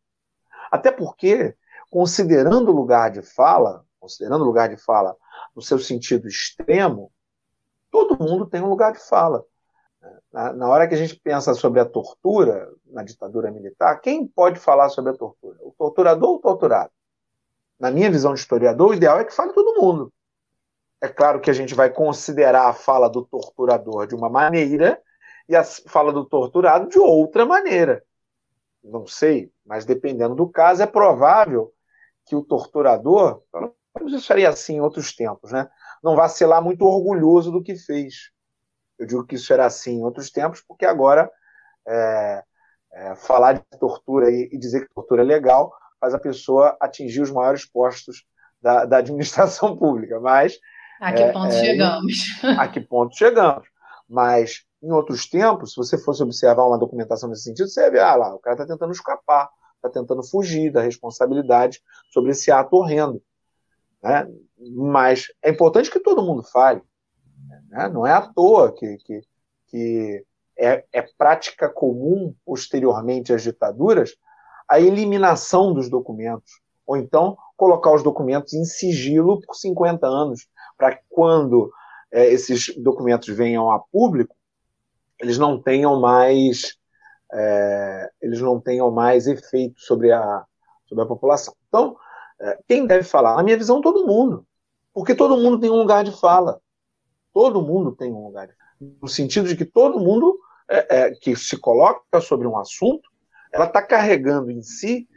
Até 0.71 0.91
porque, 0.91 1.55
considerando 1.89 2.71
o 2.71 2.75
lugar 2.75 3.11
de 3.11 3.21
fala, 3.21 3.85
considerando 3.99 4.41
o 4.41 4.45
lugar 4.45 4.69
de 4.69 4.77
fala 4.77 5.15
no 5.55 5.61
seu 5.61 5.79
sentido 5.79 6.27
extremo, 6.27 7.11
todo 7.91 8.21
mundo 8.21 8.45
tem 8.45 8.61
um 8.61 8.69
lugar 8.69 8.93
de 8.93 8.99
fala. 8.99 9.43
Na, 10.31 10.53
na, 10.53 10.67
hora 10.67 10.87
que 10.87 10.93
a 10.93 10.97
gente 10.97 11.15
pensa 11.15 11.53
sobre 11.53 11.79
a 11.79 11.85
tortura 11.85 12.71
na 12.85 13.03
ditadura 13.03 13.51
militar, 13.51 13.99
quem 14.01 14.27
pode 14.27 14.59
falar 14.59 14.89
sobre 14.89 15.11
a 15.11 15.15
tortura? 15.15 15.57
O 15.61 15.73
torturador 15.77 16.29
ou 16.29 16.35
o 16.35 16.39
torturado? 16.39 16.91
Na 17.79 17.89
minha 17.89 18.11
visão 18.11 18.33
de 18.33 18.39
historiador, 18.39 18.89
o 18.89 18.93
ideal 18.93 19.19
é 19.19 19.25
que 19.25 19.33
fale 19.33 19.53
todo 19.53 19.81
mundo. 19.81 20.13
É 21.01 21.07
claro 21.07 21.39
que 21.39 21.49
a 21.49 21.53
gente 21.53 21.73
vai 21.73 21.89
considerar 21.89 22.67
a 22.67 22.73
fala 22.73 23.09
do 23.09 23.23
torturador 23.23 24.05
de 24.05 24.15
uma 24.15 24.29
maneira 24.29 25.01
e 25.47 25.55
a 25.55 25.63
fala 25.63 26.11
do 26.11 26.25
torturado 26.25 26.89
de 26.89 26.99
outra 26.99 27.45
maneira. 27.45 28.03
Não 28.83 29.07
sei, 29.07 29.51
mas 29.65 29.85
dependendo 29.85 30.35
do 30.35 30.47
caso, 30.47 30.83
é 30.83 30.87
provável 30.87 31.73
que 32.25 32.35
o 32.35 32.43
torturador, 32.43 33.41
pelo 33.51 33.75
menos 33.95 34.13
isso 34.13 34.27
seria 34.27 34.49
assim 34.49 34.75
em 34.75 34.81
outros 34.81 35.15
tempos, 35.15 35.51
né? 35.51 35.69
não 36.03 36.15
vá 36.15 36.27
ser 36.27 36.45
lá 36.45 36.61
muito 36.61 36.85
orgulhoso 36.85 37.51
do 37.51 37.63
que 37.63 37.75
fez 37.75 38.31
eu 38.99 39.05
digo 39.05 39.25
que 39.25 39.35
isso 39.35 39.51
era 39.53 39.65
assim 39.65 39.95
em 39.95 40.03
outros 40.03 40.29
tempos, 40.29 40.61
porque 40.67 40.85
agora 40.85 41.31
é, 41.87 42.43
é, 42.93 43.15
falar 43.15 43.53
de 43.53 43.61
tortura 43.79 44.29
e, 44.29 44.49
e, 44.51 44.57
dizer 44.57 44.81
que 44.81 44.93
tortura 44.93 45.21
é 45.21 45.25
legal 45.25 45.73
faz 45.99 46.13
a 46.13 46.19
pessoa 46.19 46.77
atingir 46.79 47.21
os 47.21 47.31
maiores 47.31 47.65
postos 47.65 48.25
da, 48.61 48.85
da 48.85 48.97
administração 48.97 49.75
pública. 49.79 50.19
Mas 50.19 50.57
a 50.99 51.13
que 51.13 51.23
é, 51.23 51.31
ponto 51.31 51.53
é, 51.53 51.59
chegamos? 51.59 52.13
A 52.43 52.67
que 52.67 52.81
ponto 52.81 53.15
chegamos? 53.15 53.67
Mas 54.07 54.65
em 54.81 54.91
outros 54.91 55.29
tempos, 55.29 55.71
se 55.71 55.77
você 55.77 55.97
fosse 55.97 56.21
observar 56.23 56.65
uma 56.65 56.77
documentação 56.77 57.29
nesse 57.29 57.43
sentido, 57.43 57.69
você 57.69 57.81
ia 57.81 57.91
ver, 57.91 58.01
ah 58.01 58.15
lá, 58.15 58.35
o 58.35 58.39
cara 58.39 58.55
está 58.55 58.65
tentando 58.65 58.91
escapar, 58.91 59.49
está 59.75 59.89
tentando 59.89 60.23
fugir 60.23 60.71
da 60.71 60.81
responsabilidade 60.81 61.81
sobre 62.11 62.31
esse 62.31 62.51
ato 62.51 62.75
horrendo. 62.75 63.21
Né? 64.01 64.27
Mas 64.75 65.27
é 65.41 65.49
importante 65.49 65.91
que 65.91 65.99
todo 65.99 66.23
mundo 66.23 66.43
fale. 66.43 66.81
Né? 67.69 67.87
Não 67.89 68.05
é 68.05 68.13
à 68.13 68.21
toa 68.21 68.71
que, 68.73 68.97
que, 68.97 69.21
que 69.67 70.25
é, 70.57 70.83
é 70.91 71.01
prática 71.17 71.69
comum, 71.69 72.33
posteriormente 72.45 73.33
às 73.33 73.43
ditaduras, 73.43 74.15
a 74.67 74.79
eliminação 74.79 75.73
dos 75.73 75.89
documentos, 75.89 76.59
ou 76.85 76.97
então 76.97 77.37
colocar 77.55 77.93
os 77.93 78.03
documentos 78.03 78.53
em 78.53 78.63
sigilo 78.63 79.41
por 79.41 79.55
50 79.55 80.05
anos, 80.05 80.47
para 80.77 80.95
que 80.95 81.03
quando 81.09 81.71
é, 82.11 82.31
esses 82.31 82.75
documentos 82.77 83.29
venham 83.35 83.71
a 83.71 83.79
público, 83.79 84.35
eles 85.19 85.37
não 85.37 85.61
tenham 85.61 85.99
mais 85.99 86.77
é, 87.31 88.09
eles 88.21 88.41
não 88.41 88.59
tenham 88.59 88.89
mais 88.89 89.27
efeito 89.27 89.79
sobre 89.79 90.11
a, 90.11 90.43
sobre 90.87 91.03
a 91.03 91.07
população. 91.07 91.53
Então, 91.67 91.95
é, 92.39 92.59
quem 92.67 92.87
deve 92.87 93.03
falar? 93.03 93.35
Na 93.35 93.43
minha 93.43 93.57
visão, 93.57 93.81
todo 93.81 94.07
mundo. 94.07 94.45
Porque 94.93 95.13
todo 95.13 95.37
mundo 95.37 95.59
tem 95.59 95.69
um 95.69 95.77
lugar 95.77 96.03
de 96.03 96.11
fala. 96.11 96.59
Todo 97.33 97.61
mundo 97.61 97.95
tem 97.95 98.11
um 98.11 98.25
lugar. 98.25 98.49
No 99.01 99.07
sentido 99.07 99.47
de 99.47 99.55
que 99.55 99.65
todo 99.65 99.99
mundo 99.99 100.39
é, 100.69 100.97
é, 100.97 101.11
que 101.11 101.35
se 101.35 101.57
coloca 101.57 102.21
sobre 102.21 102.47
um 102.47 102.57
assunto, 102.57 103.09
ela 103.51 103.65
está 103.65 103.81
carregando 103.81 104.51
em 104.51 104.61
si 104.61 105.07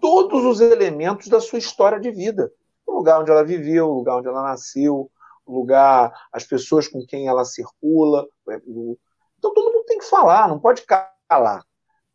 todos 0.00 0.44
os 0.44 0.60
elementos 0.60 1.28
da 1.28 1.40
sua 1.40 1.58
história 1.58 2.00
de 2.00 2.10
vida. 2.10 2.52
O 2.86 2.92
lugar 2.92 3.20
onde 3.20 3.30
ela 3.30 3.44
viveu, 3.44 3.88
o 3.88 3.94
lugar 3.94 4.16
onde 4.16 4.28
ela 4.28 4.42
nasceu, 4.42 5.10
o 5.46 5.52
lugar, 5.52 6.12
as 6.32 6.44
pessoas 6.44 6.88
com 6.88 7.04
quem 7.06 7.28
ela 7.28 7.44
circula. 7.44 8.26
Então 8.48 9.52
todo 9.54 9.72
mundo 9.72 9.86
tem 9.86 9.98
que 9.98 10.04
falar, 10.04 10.48
não 10.48 10.58
pode 10.58 10.84
calar. 10.84 11.64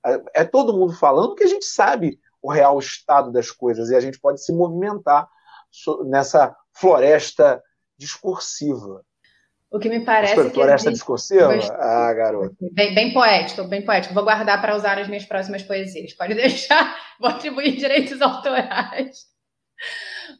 É, 0.05 0.41
é 0.41 0.43
todo 0.43 0.73
mundo 0.73 0.93
falando 0.93 1.35
que 1.35 1.43
a 1.43 1.47
gente 1.47 1.65
sabe 1.65 2.19
o 2.41 2.51
real 2.51 2.77
estado 2.77 3.31
das 3.31 3.49
coisas 3.49 3.89
e 3.89 3.95
a 3.95 4.01
gente 4.01 4.19
pode 4.19 4.43
se 4.43 4.51
movimentar 4.51 5.29
nessa 6.05 6.55
floresta 6.73 7.63
discursiva. 7.97 9.03
O 9.73 9.79
que 9.79 9.89
me 9.89 10.05
parece. 10.05 10.35
Que 10.35 10.51
floresta 10.51 10.89
gente... 10.91 10.99
discursiva? 10.99 11.51
Ah, 11.79 12.13
garoto. 12.13 12.55
Bem, 12.73 12.93
bem 12.93 13.11
poético, 13.11 13.63
bem 13.63 13.83
poético. 13.83 14.13
Vou 14.13 14.23
guardar 14.23 14.61
para 14.61 14.75
usar 14.75 14.97
nas 14.97 15.07
minhas 15.07 15.25
próximas 15.25 15.63
poesias. 15.63 16.13
Pode 16.13 16.35
deixar, 16.35 16.95
vou 17.19 17.31
atribuir 17.31 17.75
direitos 17.75 18.21
autorais. 18.21 19.25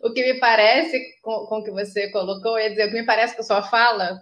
O 0.03 0.13
que 0.13 0.21
me 0.21 0.39
parece, 0.39 1.01
com, 1.23 1.47
com 1.47 1.59
o 1.59 1.63
que 1.63 1.71
você 1.71 2.11
colocou, 2.11 2.59
ia 2.59 2.69
dizer, 2.69 2.85
o 2.85 2.91
que 2.91 2.99
me 2.99 3.07
parece 3.07 3.35
com 3.35 3.41
a 3.41 3.45
sua 3.45 3.63
fala 3.63 4.19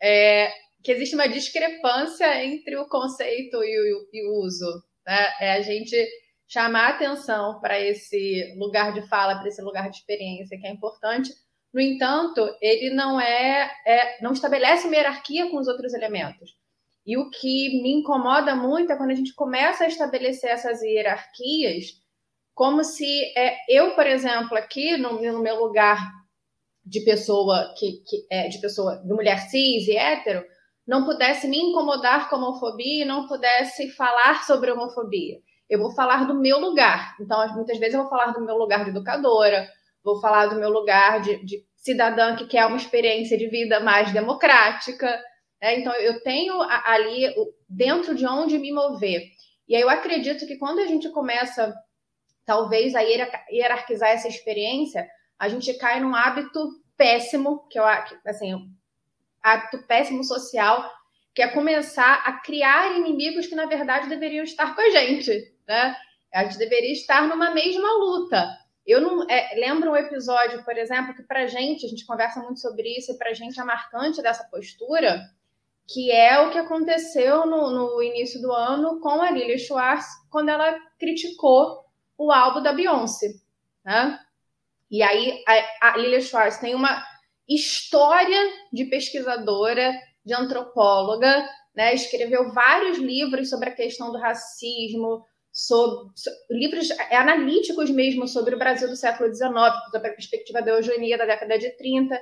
é 0.00 0.52
que 0.84 0.92
existe 0.92 1.16
uma 1.16 1.28
discrepância 1.28 2.44
entre 2.44 2.76
o 2.76 2.86
conceito 2.86 3.56
e 3.56 3.92
o, 3.92 4.08
e 4.12 4.28
o 4.28 4.44
uso. 4.44 4.84
Né? 5.04 5.32
É 5.40 5.52
a 5.54 5.62
gente 5.62 5.96
chamar 6.46 6.90
atenção 6.90 7.58
para 7.60 7.80
esse 7.80 8.54
lugar 8.56 8.92
de 8.92 9.02
fala, 9.08 9.36
para 9.36 9.48
esse 9.48 9.60
lugar 9.60 9.90
de 9.90 9.96
experiência, 9.96 10.56
que 10.56 10.66
é 10.66 10.70
importante, 10.70 11.32
no 11.74 11.80
entanto, 11.80 12.40
ele 12.62 12.94
não 12.94 13.20
é, 13.20 13.68
é, 13.84 14.22
não 14.22 14.32
estabelece 14.32 14.86
uma 14.86 14.94
hierarquia 14.94 15.50
com 15.50 15.58
os 15.58 15.66
outros 15.66 15.92
elementos. 15.92 16.56
E 17.04 17.18
o 17.18 17.28
que 17.30 17.82
me 17.82 17.92
incomoda 17.92 18.54
muito 18.54 18.92
é 18.92 18.96
quando 18.96 19.10
a 19.10 19.14
gente 19.14 19.34
começa 19.34 19.82
a 19.82 19.88
estabelecer 19.88 20.50
essas 20.50 20.80
hierarquias, 20.80 21.86
como 22.54 22.84
se 22.84 23.04
é, 23.36 23.56
eu, 23.68 23.96
por 23.96 24.06
exemplo, 24.06 24.56
aqui 24.56 24.96
no, 24.96 25.20
no 25.20 25.42
meu 25.42 25.56
lugar 25.64 25.98
de 26.86 27.00
pessoa 27.00 27.74
que, 27.76 28.04
que 28.06 28.24
é 28.30 28.46
de 28.46 28.60
pessoa 28.60 28.98
de 28.98 29.12
mulher 29.12 29.38
cis 29.38 29.88
e 29.88 29.96
hétero, 29.96 30.44
não 30.86 31.04
pudesse 31.04 31.48
me 31.48 31.58
incomodar 31.58 32.30
com 32.30 32.36
a 32.36 32.38
homofobia 32.38 33.02
e 33.02 33.06
não 33.06 33.26
pudesse 33.26 33.90
falar 33.90 34.44
sobre 34.44 34.70
homofobia. 34.70 35.40
Eu 35.68 35.80
vou 35.80 35.90
falar 35.90 36.24
do 36.24 36.34
meu 36.34 36.60
lugar. 36.60 37.16
Então, 37.20 37.52
muitas 37.54 37.78
vezes 37.78 37.94
eu 37.94 38.02
vou 38.02 38.10
falar 38.10 38.32
do 38.32 38.44
meu 38.44 38.56
lugar 38.56 38.84
de 38.84 38.90
educadora, 38.90 39.68
vou 40.04 40.20
falar 40.20 40.46
do 40.46 40.56
meu 40.56 40.68
lugar 40.68 41.20
de, 41.22 41.42
de 41.44 41.64
cidadã 41.76 42.36
que 42.36 42.46
quer 42.46 42.66
uma 42.66 42.76
experiência 42.76 43.36
de 43.38 43.48
vida 43.48 43.80
mais 43.80 44.12
democrática. 44.12 45.06
Né? 45.60 45.80
Então, 45.80 45.92
eu 45.94 46.22
tenho 46.22 46.60
ali 46.60 47.34
dentro 47.68 48.14
de 48.14 48.26
onde 48.26 48.58
me 48.58 48.70
mover. 48.70 49.22
E 49.66 49.74
aí 49.74 49.80
eu 49.80 49.88
acredito 49.88 50.46
que 50.46 50.56
quando 50.56 50.80
a 50.80 50.86
gente 50.86 51.08
começa, 51.08 51.74
talvez, 52.44 52.94
a 52.94 53.00
hierarquizar 53.00 54.10
essa 54.10 54.28
experiência, 54.28 55.08
a 55.38 55.48
gente 55.48 55.72
cai 55.74 56.00
num 56.00 56.14
hábito 56.14 56.70
péssimo, 56.96 57.66
que 57.68 57.78
eu 57.78 57.84
assim, 58.26 58.70
hábito 59.42 59.82
péssimo 59.86 60.22
social, 60.22 60.90
que 61.34 61.42
é 61.42 61.48
começar 61.48 62.22
a 62.26 62.32
criar 62.40 62.96
inimigos 62.96 63.46
que, 63.46 63.54
na 63.54 63.66
verdade, 63.66 64.08
deveriam 64.08 64.44
estar 64.44 64.74
com 64.74 64.80
a 64.80 64.90
gente. 64.90 65.54
Né? 65.66 65.96
A 66.32 66.44
gente 66.44 66.58
deveria 66.58 66.92
estar 66.92 67.26
numa 67.26 67.50
mesma 67.50 67.90
luta. 67.94 68.63
Eu 68.86 69.00
não 69.00 69.26
é, 69.28 69.54
lembro 69.56 69.92
um 69.92 69.96
episódio, 69.96 70.62
por 70.62 70.76
exemplo, 70.76 71.14
que 71.14 71.22
para 71.22 71.46
gente, 71.46 71.86
a 71.86 71.88
gente 71.88 72.04
conversa 72.04 72.40
muito 72.40 72.60
sobre 72.60 72.88
isso, 72.98 73.12
e 73.12 73.18
para 73.18 73.32
gente 73.32 73.58
é 73.58 73.64
marcante 73.64 74.20
dessa 74.20 74.44
postura, 74.44 75.22
que 75.88 76.10
é 76.10 76.38
o 76.40 76.50
que 76.50 76.58
aconteceu 76.58 77.46
no, 77.46 77.70
no 77.70 78.02
início 78.02 78.40
do 78.40 78.52
ano 78.52 79.00
com 79.00 79.22
a 79.22 79.30
Lilia 79.30 79.58
Schwartz, 79.58 80.06
quando 80.30 80.50
ela 80.50 80.78
criticou 80.98 81.84
o 82.16 82.30
álbum 82.30 82.62
da 82.62 82.72
Beyoncé. 82.72 83.34
Né? 83.84 84.18
E 84.90 85.02
aí 85.02 85.42
a, 85.46 85.92
a 85.92 85.96
Lilia 85.96 86.20
Schwartz 86.20 86.58
tem 86.58 86.74
uma 86.74 87.02
história 87.48 88.52
de 88.72 88.84
pesquisadora, 88.86 89.92
de 90.24 90.34
antropóloga, 90.34 91.46
né? 91.74 91.94
escreveu 91.94 92.52
vários 92.52 92.98
livros 92.98 93.50
sobre 93.50 93.70
a 93.70 93.74
questão 93.74 94.12
do 94.12 94.18
racismo, 94.18 95.24
sobre, 95.54 96.12
livros 96.50 96.88
analíticos 97.12 97.88
mesmo 97.88 98.26
sobre 98.26 98.56
o 98.56 98.58
Brasil 98.58 98.88
do 98.88 98.96
século 98.96 99.32
XIX, 99.32 99.52
sobre 99.92 100.08
a 100.08 100.14
perspectiva 100.14 100.60
da 100.60 100.72
eugenia 100.72 101.16
da 101.16 101.24
década 101.24 101.56
de 101.56 101.70
30. 101.76 102.20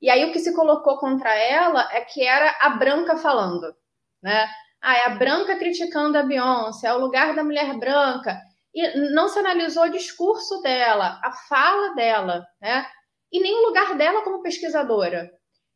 E 0.00 0.10
aí 0.10 0.24
o 0.24 0.32
que 0.32 0.40
se 0.40 0.52
colocou 0.52 0.98
contra 0.98 1.32
ela 1.32 1.88
é 1.92 2.00
que 2.00 2.26
era 2.26 2.58
a 2.60 2.70
branca 2.70 3.16
falando. 3.16 3.72
né? 4.20 4.48
Ah, 4.80 4.96
é 4.96 5.06
a 5.06 5.10
branca 5.10 5.54
criticando 5.56 6.18
a 6.18 6.24
Beyoncé, 6.24 6.88
é 6.88 6.92
o 6.92 6.98
lugar 6.98 7.36
da 7.36 7.44
mulher 7.44 7.78
branca. 7.78 8.36
E 8.74 9.12
não 9.12 9.28
se 9.28 9.38
analisou 9.38 9.84
o 9.84 9.90
discurso 9.90 10.60
dela, 10.60 11.20
a 11.22 11.30
fala 11.48 11.94
dela, 11.94 12.44
né? 12.60 12.84
E 13.30 13.38
nem 13.40 13.54
o 13.54 13.68
lugar 13.68 13.96
dela 13.96 14.22
como 14.22 14.42
pesquisadora. 14.42 15.30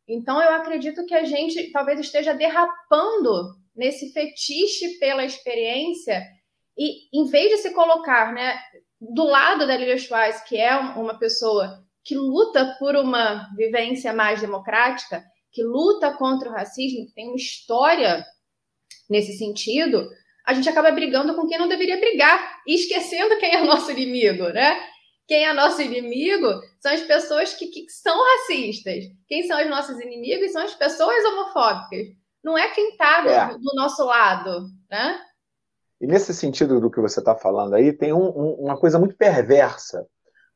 Então, 0.07 0.41
eu 0.41 0.51
acredito 0.51 1.05
que 1.05 1.13
a 1.13 1.23
gente 1.23 1.71
talvez 1.71 1.99
esteja 1.99 2.33
derrapando 2.33 3.55
nesse 3.75 4.11
fetiche 4.11 4.97
pela 4.99 5.23
experiência 5.23 6.21
e, 6.77 7.09
em 7.13 7.25
vez 7.25 7.49
de 7.49 7.57
se 7.57 7.73
colocar 7.73 8.33
né, 8.33 8.57
do 8.99 9.23
lado 9.23 9.65
da 9.65 9.75
Lilia 9.75 9.97
Schwartz, 9.97 10.41
que 10.41 10.57
é 10.57 10.75
uma 10.75 11.17
pessoa 11.17 11.83
que 12.03 12.15
luta 12.15 12.75
por 12.79 12.95
uma 12.95 13.49
vivência 13.55 14.13
mais 14.13 14.39
democrática, 14.39 15.23
que 15.51 15.63
luta 15.63 16.11
contra 16.13 16.49
o 16.49 16.53
racismo, 16.53 17.05
que 17.07 17.13
tem 17.13 17.27
uma 17.27 17.35
história 17.35 18.25
nesse 19.09 19.37
sentido, 19.37 20.07
a 20.45 20.53
gente 20.53 20.69
acaba 20.69 20.91
brigando 20.91 21.35
com 21.35 21.47
quem 21.47 21.57
não 21.57 21.67
deveria 21.67 21.99
brigar 21.99 22.61
e 22.65 22.75
esquecendo 22.75 23.37
quem 23.37 23.53
é 23.53 23.63
nosso 23.63 23.91
inimigo, 23.91 24.47
né? 24.49 24.79
Quem 25.27 25.43
é 25.45 25.51
nosso 25.51 25.81
inimigo 25.81 26.47
são 26.79 26.93
as 26.93 27.01
pessoas 27.01 27.53
que, 27.53 27.67
que 27.67 27.89
são 27.89 28.17
racistas. 28.17 29.03
Quem 29.27 29.45
são 29.45 29.61
os 29.61 29.69
nossos 29.69 29.99
inimigos 29.99 30.53
são 30.53 30.63
as 30.63 30.73
pessoas 30.73 31.25
homofóbicas. 31.25 32.07
Não 32.41 32.57
é 32.57 32.69
quem 32.69 32.91
está 32.91 33.21
do, 33.21 33.29
é. 33.29 33.47
do, 33.57 33.75
nosso 33.75 34.05
lado, 34.05 34.67
né? 34.89 35.19
E 35.99 36.07
nesse 36.07 36.33
sentido 36.33 36.79
do 36.79 36.91
que 36.91 37.01
você 37.01 37.19
está 37.19 37.35
falando 37.35 37.73
aí, 37.73 37.91
tem 37.91 38.13
um, 38.13 38.27
um, 38.27 38.53
uma 38.65 38.77
coisa 38.77 38.99
muito 38.99 39.15
perversa 39.15 40.05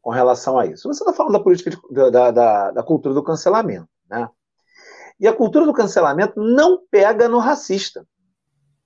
com 0.01 0.09
relação 0.09 0.57
a 0.57 0.65
isso. 0.65 0.87
Você 0.87 1.03
está 1.03 1.13
falando 1.13 1.33
da 1.33 1.39
política, 1.39 1.69
de, 1.69 2.11
da, 2.11 2.31
da, 2.31 2.71
da 2.71 2.83
cultura 2.83 3.13
do 3.13 3.23
cancelamento, 3.23 3.89
né? 4.09 4.29
E 5.19 5.27
a 5.27 5.33
cultura 5.33 5.65
do 5.65 5.73
cancelamento 5.73 6.39
não 6.41 6.83
pega 6.89 7.27
no 7.29 7.37
racista. 7.37 8.05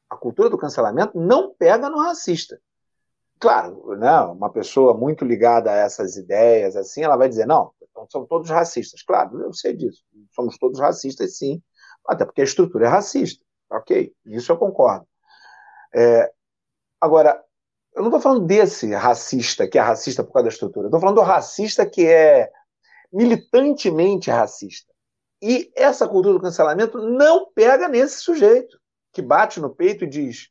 A 0.09 0.17
cultura 0.17 0.49
do 0.49 0.57
cancelamento 0.57 1.17
não 1.19 1.53
pega 1.53 1.89
no 1.89 1.97
racista. 1.97 2.59
Claro, 3.39 3.95
né, 3.97 4.19
uma 4.21 4.49
pessoa 4.51 4.93
muito 4.93 5.25
ligada 5.25 5.71
a 5.71 5.75
essas 5.75 6.15
ideias, 6.15 6.75
assim, 6.75 7.03
ela 7.03 7.17
vai 7.17 7.27
dizer, 7.27 7.45
não, 7.45 7.71
então 7.81 8.07
são 8.09 8.25
todos 8.25 8.49
racistas. 8.49 9.01
Claro, 9.03 9.41
eu 9.41 9.53
sei 9.53 9.73
disso. 9.73 10.03
Somos 10.31 10.57
todos 10.57 10.79
racistas, 10.79 11.37
sim. 11.37 11.61
Até 12.07 12.25
porque 12.25 12.41
a 12.41 12.45
estrutura 12.45 12.85
é 12.85 12.89
racista. 12.89 13.43
Ok, 13.71 14.13
isso 14.25 14.51
eu 14.51 14.57
concordo. 14.57 15.07
É, 15.93 16.31
agora, 16.99 17.43
eu 17.93 18.01
não 18.01 18.09
estou 18.09 18.21
falando 18.21 18.45
desse 18.45 18.93
racista 18.93 19.67
que 19.67 19.77
é 19.77 19.81
racista 19.81 20.23
por 20.23 20.33
causa 20.33 20.49
da 20.49 20.53
estrutura. 20.53 20.87
Estou 20.87 20.99
falando 20.99 21.15
do 21.15 21.21
racista 21.21 21.85
que 21.85 22.05
é 22.05 22.51
militantemente 23.11 24.29
racista. 24.29 24.93
E 25.41 25.71
essa 25.75 26.07
cultura 26.07 26.33
do 26.33 26.41
cancelamento 26.41 26.97
não 26.97 27.51
pega 27.53 27.87
nesse 27.87 28.19
sujeito 28.19 28.79
que 29.13 29.21
bate 29.21 29.59
no 29.59 29.69
peito 29.69 30.03
e 30.03 30.09
diz: 30.09 30.49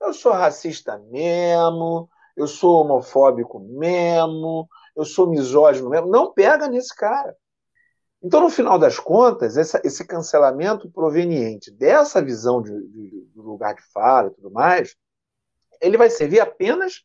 eu 0.00 0.12
sou 0.12 0.32
racista 0.32 0.98
mesmo, 1.10 2.08
eu 2.36 2.46
sou 2.46 2.82
homofóbico 2.82 3.58
mesmo, 3.58 4.68
eu 4.94 5.04
sou 5.04 5.28
misógino 5.28 5.90
mesmo. 5.90 6.08
Não 6.08 6.32
pega 6.32 6.68
nesse 6.68 6.94
cara. 6.94 7.36
Então, 8.22 8.40
no 8.40 8.50
final 8.50 8.78
das 8.78 8.98
contas, 8.98 9.56
essa, 9.56 9.80
esse 9.84 10.04
cancelamento 10.06 10.90
proveniente 10.90 11.70
dessa 11.70 12.22
visão 12.22 12.62
de, 12.62 12.72
de, 12.88 13.26
de, 13.26 13.38
lugar 13.38 13.74
de 13.74 13.82
fala 13.92 14.28
e 14.28 14.30
tudo 14.30 14.50
mais, 14.50 14.96
ele 15.80 15.96
vai 15.96 16.10
servir 16.10 16.40
apenas 16.40 17.04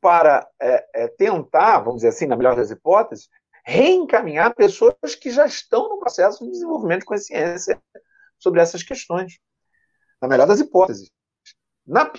para 0.00 0.48
é, 0.60 1.04
é, 1.04 1.08
tentar, 1.08 1.78
vamos 1.78 1.96
dizer 1.96 2.08
assim, 2.08 2.26
na 2.26 2.36
melhor 2.36 2.56
das 2.56 2.70
hipóteses, 2.70 3.28
reencaminhar 3.64 4.54
pessoas 4.54 5.14
que 5.14 5.30
já 5.30 5.46
estão 5.46 5.88
no 5.88 5.98
processo 5.98 6.44
de 6.44 6.50
desenvolvimento 6.50 7.00
de 7.00 7.06
consciência 7.06 7.80
sobre 8.38 8.60
essas 8.60 8.82
questões. 8.82 9.38
Na 10.20 10.26
melhor 10.26 10.46
das 10.46 10.60
hipóteses. 10.60 11.10
Na 11.86 12.12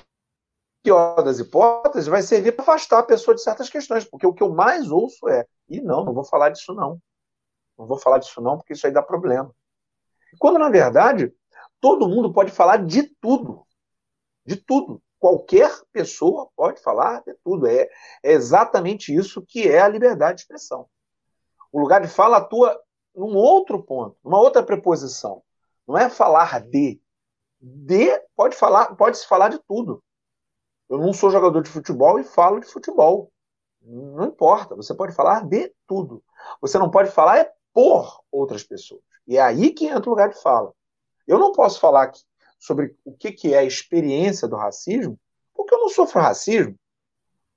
pior 0.82 1.22
das 1.24 1.40
hipóteses, 1.40 2.08
vai 2.08 2.22
servir 2.22 2.54
para 2.54 2.64
afastar 2.64 3.00
a 3.00 3.04
pessoa 3.04 3.36
de 3.36 3.42
certas 3.42 3.70
questões, 3.70 4.06
porque 4.06 4.28
o 4.28 4.34
que 4.34 4.44
eu 4.44 4.54
mais 4.54 4.90
ouço 4.90 5.28
é: 5.28 5.46
e 5.68 5.82
não, 5.82 6.04
não 6.06 6.14
vou 6.14 6.24
falar 6.24 6.50
disso 6.50 6.74
não. 6.74 7.02
Não 7.78 7.86
vou 7.86 7.98
falar 7.98 8.20
disso 8.20 8.40
não, 8.42 8.58
porque 8.58 8.74
isso 8.74 8.86
aí 8.86 8.94
dá 8.94 9.02
problema. 9.02 9.54
Quando, 10.40 10.60
na 10.60 10.70
verdade, 10.70 11.34
todo 11.80 12.08
mundo 12.08 12.32
pode 12.32 12.52
falar 12.52 12.78
de 12.78 13.04
tudo. 13.20 13.66
De 14.46 14.56
tudo. 14.56 15.02
Qualquer 15.24 15.72
pessoa 15.94 16.50
pode 16.54 16.82
falar 16.82 17.24
de 17.24 17.34
tudo. 17.46 17.66
É, 17.66 17.88
é 18.22 18.34
exatamente 18.34 19.16
isso 19.16 19.42
que 19.42 19.70
é 19.70 19.80
a 19.80 19.88
liberdade 19.88 20.36
de 20.36 20.42
expressão. 20.42 20.86
O 21.72 21.80
lugar 21.80 22.02
de 22.02 22.10
fala 22.10 22.40
atua 22.40 22.78
num 23.16 23.34
outro 23.34 23.82
ponto, 23.82 24.18
numa 24.22 24.38
outra 24.38 24.62
preposição. 24.62 25.42
Não 25.88 25.98
é 25.98 26.10
falar 26.10 26.60
de. 26.60 27.02
De 27.58 28.20
pode 28.36 28.58
falar, 28.58 28.98
pode 28.98 29.18
se 29.18 29.26
falar 29.26 29.48
de 29.48 29.60
tudo. 29.60 30.04
Eu 30.90 30.98
não 30.98 31.14
sou 31.14 31.32
jogador 31.32 31.62
de 31.62 31.70
futebol 31.70 32.20
e 32.20 32.26
falo 32.26 32.60
de 32.60 32.68
futebol. 32.68 33.32
Não 33.82 34.26
importa, 34.26 34.76
você 34.76 34.94
pode 34.94 35.16
falar 35.16 35.48
de 35.48 35.74
tudo. 35.88 36.22
Você 36.60 36.78
não 36.78 36.92
pode 36.92 37.12
falar 37.12 37.38
é 37.38 37.54
por 37.74 38.26
outras 38.30 38.62
pessoas. 38.62 39.02
E 39.26 39.38
é 39.38 39.42
aí 39.42 39.72
que 39.72 39.86
entra 39.88 40.06
o 40.06 40.10
lugar 40.10 40.28
de 40.28 40.42
fala. 40.42 40.74
Eu 41.26 41.40
não 41.40 41.54
posso 41.54 41.80
falar 41.80 42.12
sobre 42.64 42.96
o 43.04 43.12
que 43.12 43.54
é 43.54 43.58
a 43.58 43.64
experiência 43.66 44.48
do 44.48 44.56
racismo, 44.56 45.20
porque 45.54 45.76
eu 45.76 45.80
não 45.80 45.90
sofro 45.90 46.22
racismo. 46.22 46.80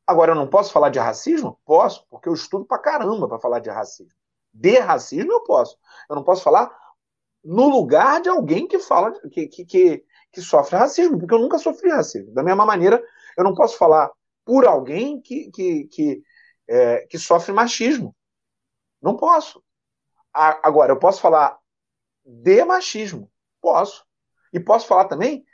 Agora, 0.04 0.32
eu 0.32 0.34
não 0.34 0.48
posso 0.48 0.72
falar 0.72 0.88
de 0.88 0.98
racismo? 0.98 1.60
Posso, 1.64 2.04
porque 2.10 2.28
eu 2.28 2.34
estudo 2.34 2.64
pra 2.64 2.76
caramba 2.76 3.28
para 3.28 3.38
falar 3.38 3.60
de 3.60 3.70
racismo. 3.70 4.12
De 4.52 4.80
racismo 4.80 5.32
eu 5.32 5.44
posso. 5.44 5.78
Eu 6.10 6.16
não 6.16 6.24
posso 6.24 6.42
falar 6.42 6.76
no 7.44 7.68
lugar 7.68 8.20
de 8.20 8.28
alguém 8.28 8.66
que 8.66 8.80
fala 8.80 9.12
que, 9.30 9.46
que, 9.46 9.64
que, 9.64 10.04
que 10.32 10.40
sofre 10.40 10.76
racismo, 10.76 11.20
porque 11.20 11.34
eu 11.34 11.38
nunca 11.38 11.58
sofri 11.58 11.88
racismo. 11.88 12.34
Da 12.34 12.42
mesma 12.42 12.66
maneira, 12.66 13.00
eu 13.38 13.44
não 13.44 13.54
posso 13.54 13.78
falar 13.78 14.10
por 14.44 14.66
alguém 14.66 15.20
que, 15.20 15.52
que, 15.52 15.84
que, 15.84 16.22
é, 16.66 17.06
que 17.06 17.16
sofre 17.16 17.52
machismo. 17.52 18.12
Não 19.00 19.16
posso. 19.16 19.62
Agora, 20.32 20.92
eu 20.92 20.98
posso 20.98 21.20
falar 21.20 21.56
de 22.24 22.64
machismo? 22.64 23.30
Posso. 23.60 24.05
E 24.56 24.60
posso 24.60 24.86
falar 24.86 25.04
também 25.04 25.44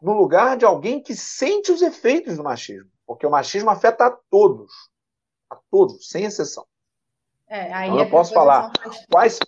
no 0.00 0.12
lugar 0.12 0.56
de 0.56 0.64
alguém 0.64 1.02
que 1.02 1.14
sente 1.14 1.72
os 1.72 1.82
efeitos 1.82 2.36
do 2.36 2.44
machismo. 2.44 2.90
Porque 3.06 3.26
o 3.26 3.30
machismo 3.30 3.70
afeta 3.70 4.06
a 4.06 4.10
todos. 4.30 4.72
A 5.48 5.56
todos, 5.70 6.08
sem 6.08 6.24
exceção. 6.24 6.66
É, 7.48 7.72
aí 7.72 7.88
então, 7.88 8.00
eu 8.00 8.10
posso 8.10 8.34
falar 8.34 8.72
quais, 9.10 9.38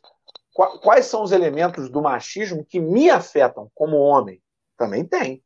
quais 0.83 1.07
são 1.07 1.22
os 1.22 1.33
elementos 1.33 1.90
do 1.90 2.01
machismo 2.01 2.64
que 2.64 2.81
me 2.81 3.11
afetam 3.11 3.70
como 3.74 3.96
homem. 3.96 4.40
Também 4.77 5.05
tem. 5.05 5.42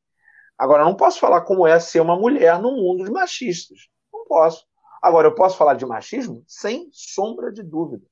Agora, 0.56 0.82
eu 0.82 0.86
não 0.86 0.94
posso 0.94 1.18
falar 1.18 1.40
como 1.40 1.66
é 1.66 1.80
ser 1.80 2.00
uma 2.00 2.16
mulher 2.16 2.60
no 2.60 2.72
mundo 2.72 3.04
de 3.04 3.10
machistas. 3.10 3.88
Não 4.12 4.24
posso. 4.26 4.66
Agora, 5.00 5.26
eu 5.26 5.34
posso 5.34 5.56
falar 5.56 5.74
de 5.74 5.86
machismo 5.86 6.44
sem 6.46 6.88
sombra 6.92 7.50
de 7.50 7.62
dúvida 7.62 8.06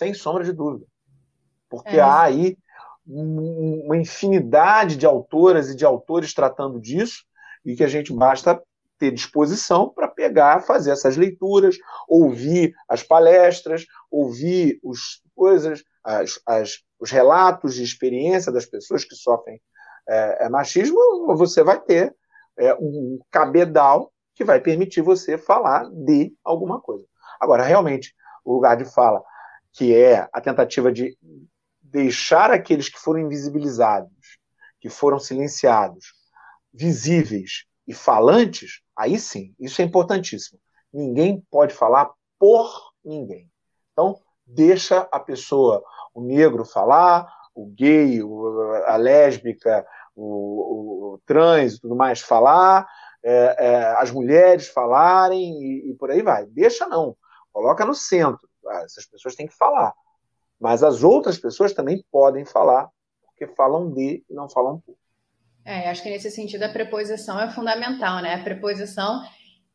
sem 0.00 0.14
sombra 0.14 0.44
de 0.44 0.52
dúvida. 0.52 0.86
Porque 1.68 1.96
é. 1.96 2.00
há 2.00 2.22
aí 2.22 2.56
uma 3.12 3.96
infinidade 3.96 4.96
de 4.96 5.06
autoras 5.06 5.70
e 5.70 5.76
de 5.76 5.84
autores 5.84 6.32
tratando 6.32 6.80
disso, 6.80 7.24
e 7.64 7.74
que 7.74 7.84
a 7.84 7.88
gente 7.88 8.12
basta 8.12 8.60
ter 8.98 9.10
disposição 9.10 9.88
para 9.88 10.06
pegar, 10.06 10.60
fazer 10.60 10.90
essas 10.90 11.16
leituras, 11.16 11.76
ouvir 12.06 12.74
as 12.88 13.02
palestras, 13.02 13.86
ouvir 14.10 14.78
os 14.82 15.22
coisas, 15.34 15.82
as, 16.04 16.38
as, 16.46 16.78
os 16.98 17.10
relatos 17.10 17.74
de 17.74 17.82
experiência 17.82 18.52
das 18.52 18.66
pessoas 18.66 19.04
que 19.04 19.14
sofrem 19.14 19.60
é, 20.08 20.44
é 20.44 20.48
machismo, 20.48 20.98
você 21.36 21.62
vai 21.62 21.80
ter 21.80 22.14
é, 22.58 22.74
um 22.74 23.18
cabedal 23.30 24.12
que 24.34 24.44
vai 24.44 24.60
permitir 24.60 25.00
você 25.00 25.38
falar 25.38 25.88
de 25.90 26.32
alguma 26.44 26.80
coisa. 26.80 27.04
Agora, 27.40 27.62
realmente, 27.62 28.14
o 28.44 28.52
lugar 28.54 28.76
de 28.76 28.84
fala 28.84 29.22
que 29.72 29.94
é 29.94 30.28
a 30.32 30.40
tentativa 30.40 30.92
de 30.92 31.16
deixar 31.90 32.50
aqueles 32.50 32.88
que 32.88 32.98
foram 32.98 33.20
invisibilizados, 33.20 34.38
que 34.80 34.88
foram 34.88 35.18
silenciados, 35.18 36.12
visíveis 36.72 37.64
e 37.86 37.92
falantes, 37.92 38.80
aí 38.96 39.18
sim, 39.18 39.54
isso 39.58 39.82
é 39.82 39.84
importantíssimo. 39.84 40.58
Ninguém 40.92 41.44
pode 41.50 41.74
falar 41.74 42.10
por 42.38 42.92
ninguém. 43.04 43.50
Então, 43.92 44.18
deixa 44.46 45.08
a 45.12 45.18
pessoa, 45.18 45.82
o 46.14 46.22
negro 46.22 46.64
falar, 46.64 47.26
o 47.54 47.66
gay, 47.66 48.20
a 48.86 48.96
lésbica, 48.96 49.84
o, 50.14 50.24
o, 50.24 51.14
o 51.14 51.18
trans 51.26 51.74
e 51.74 51.80
tudo 51.80 51.96
mais 51.96 52.20
falar, 52.20 52.88
é, 53.22 53.56
é, 53.58 53.84
as 53.98 54.10
mulheres 54.10 54.68
falarem 54.68 55.60
e, 55.60 55.90
e 55.90 55.94
por 55.94 56.10
aí 56.10 56.22
vai. 56.22 56.46
Deixa 56.46 56.86
não, 56.86 57.16
coloca 57.52 57.84
no 57.84 57.94
centro. 57.94 58.48
Ah, 58.66 58.82
essas 58.84 59.06
pessoas 59.06 59.34
têm 59.34 59.46
que 59.46 59.56
falar. 59.56 59.92
Mas 60.60 60.82
as 60.82 61.02
outras 61.02 61.38
pessoas 61.38 61.72
também 61.72 62.04
podem 62.12 62.44
falar, 62.44 62.90
porque 63.24 63.46
falam 63.54 63.90
de 63.90 64.22
e 64.28 64.34
não 64.34 64.48
falam 64.48 64.78
por. 64.80 64.94
É, 65.64 65.88
acho 65.88 66.02
que 66.02 66.10
nesse 66.10 66.30
sentido 66.30 66.62
a 66.64 66.68
preposição 66.68 67.40
é 67.40 67.50
fundamental, 67.50 68.20
né? 68.20 68.34
A 68.34 68.44
preposição 68.44 69.22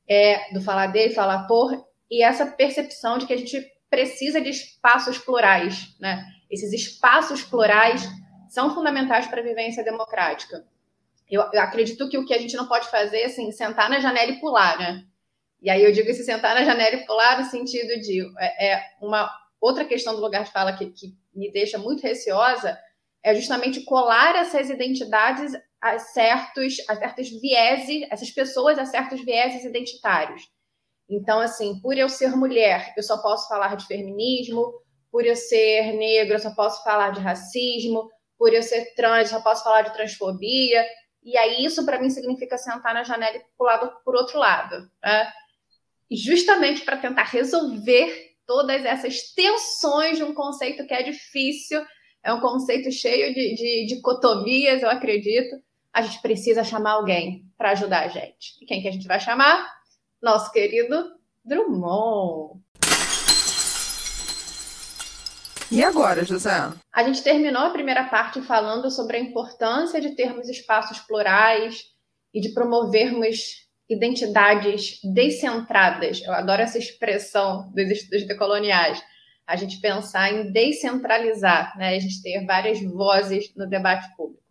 é 0.07 0.53
do 0.53 0.61
falar 0.61 0.87
de 0.87 1.07
e 1.07 1.13
falar 1.13 1.47
por, 1.47 1.71
e 2.09 2.23
essa 2.23 2.45
percepção 2.45 3.17
de 3.17 3.25
que 3.25 3.33
a 3.33 3.37
gente 3.37 3.65
precisa 3.89 4.39
de 4.39 4.49
espaços 4.49 5.17
plurais, 5.17 5.95
né? 5.99 6.23
Esses 6.49 6.71
espaços 6.73 7.43
plurais 7.43 8.07
são 8.49 8.73
fundamentais 8.73 9.27
para 9.27 9.41
a 9.41 9.43
vivência 9.43 9.83
democrática. 9.83 10.65
eu, 11.29 11.41
eu, 11.51 11.61
acredito 11.61 12.07
que 12.07 12.17
o 12.17 12.25
que 12.25 12.33
a 12.33 12.39
gente 12.39 12.55
não 12.55 12.67
pode 12.67 12.87
fazer 12.89 13.21
é 13.21 13.25
assim, 13.25 13.51
sentar 13.51 13.89
na 13.89 13.99
janela 13.99 14.31
e 14.31 14.39
pular, 14.39 14.77
né? 14.77 15.03
E 15.61 15.69
aí 15.69 15.83
eu 15.83 15.91
digo 15.91 16.09
esse 16.09 16.23
sentar 16.23 16.53
na 16.53 16.63
janela 16.63 16.95
e 16.95 17.05
pular 17.05 17.39
no 17.39 17.45
sentido 17.45 17.99
de 17.99 18.21
é, 18.39 18.75
é 18.75 18.81
uma 19.01 19.27
outra 19.65 19.85
questão 19.85 20.15
do 20.15 20.21
lugar 20.21 20.43
de 20.43 20.51
fala 20.51 20.73
que, 20.73 20.87
que 20.87 21.17
me 21.33 21.51
deixa 21.51 21.77
muito 21.77 22.01
receosa 22.03 22.79
é 23.23 23.33
justamente 23.33 23.81
colar 23.81 24.35
essas 24.35 24.69
identidades 24.69 25.51
a 25.81 25.97
certos, 25.97 26.77
a 26.87 26.95
certos 26.95 27.29
vieses, 27.29 28.07
essas 28.11 28.29
pessoas 28.29 28.77
a 28.77 28.85
certos 28.85 29.23
vieses 29.23 29.65
identitários. 29.65 30.43
Então, 31.09 31.39
assim, 31.39 31.79
por 31.81 31.97
eu 31.97 32.07
ser 32.07 32.35
mulher, 32.35 32.93
eu 32.95 33.03
só 33.03 33.17
posso 33.21 33.47
falar 33.47 33.75
de 33.75 33.85
feminismo, 33.87 34.73
por 35.11 35.25
eu 35.25 35.35
ser 35.35 35.93
negra, 35.93 36.35
eu 36.35 36.39
só 36.39 36.53
posso 36.53 36.83
falar 36.83 37.11
de 37.11 37.19
racismo, 37.19 38.09
por 38.37 38.53
eu 38.53 38.61
ser 38.61 38.93
trans, 38.95 39.31
eu 39.31 39.37
só 39.37 39.43
posso 39.43 39.63
falar 39.63 39.83
de 39.83 39.93
transfobia. 39.93 40.85
E 41.23 41.37
aí, 41.37 41.65
isso 41.65 41.85
para 41.85 41.99
mim 41.99 42.09
significa 42.09 42.57
sentar 42.57 42.93
na 42.93 43.03
janela 43.03 43.37
e 43.37 43.43
pular 43.57 43.79
por 44.03 44.15
outro 44.15 44.37
lado. 44.37 44.89
Né? 45.03 45.31
Justamente 46.11 46.83
para 46.83 46.97
tentar 46.97 47.23
resolver 47.23 48.34
todas 48.45 48.85
essas 48.85 49.33
tensões 49.33 50.17
de 50.17 50.23
um 50.23 50.33
conceito 50.33 50.85
que 50.85 50.93
é 50.93 51.03
difícil, 51.03 51.83
é 52.23 52.33
um 52.33 52.39
conceito 52.39 52.91
cheio 52.91 53.33
de, 53.33 53.55
de, 53.55 53.85
dicotomias, 53.87 54.81
eu 54.81 54.89
acredito. 54.89 55.55
A 55.93 56.01
gente 56.01 56.21
precisa 56.21 56.63
chamar 56.63 56.93
alguém 56.93 57.45
para 57.57 57.71
ajudar 57.71 58.05
a 58.05 58.07
gente. 58.07 58.57
E 58.61 58.65
quem 58.65 58.81
que 58.81 58.87
a 58.87 58.91
gente 58.91 59.07
vai 59.07 59.19
chamar? 59.19 59.65
Nosso 60.21 60.51
querido 60.51 61.13
Drummond. 61.43 62.59
E 65.71 65.83
agora, 65.83 66.23
José? 66.23 66.51
A 66.91 67.03
gente 67.03 67.23
terminou 67.23 67.63
a 67.63 67.71
primeira 67.71 68.05
parte 68.05 68.41
falando 68.41 68.89
sobre 68.91 69.17
a 69.17 69.19
importância 69.19 69.99
de 69.99 70.15
termos 70.15 70.47
espaços 70.47 70.99
plurais 70.99 71.85
e 72.33 72.39
de 72.39 72.53
promovermos 72.53 73.64
identidades 73.89 74.99
descentradas. 75.03 76.21
Eu 76.21 76.33
adoro 76.33 76.61
essa 76.61 76.77
expressão 76.77 77.71
dos 77.71 77.89
estudos 77.89 78.27
decoloniais. 78.27 79.01
A 79.45 79.55
gente 79.55 79.79
pensar 79.79 80.31
em 80.31 80.51
descentralizar, 80.51 81.77
né? 81.77 81.95
a 81.95 81.99
gente 81.99 82.21
ter 82.21 82.43
várias 82.45 82.81
vozes 82.81 83.53
no 83.55 83.67
debate 83.67 84.07
público. 84.15 84.43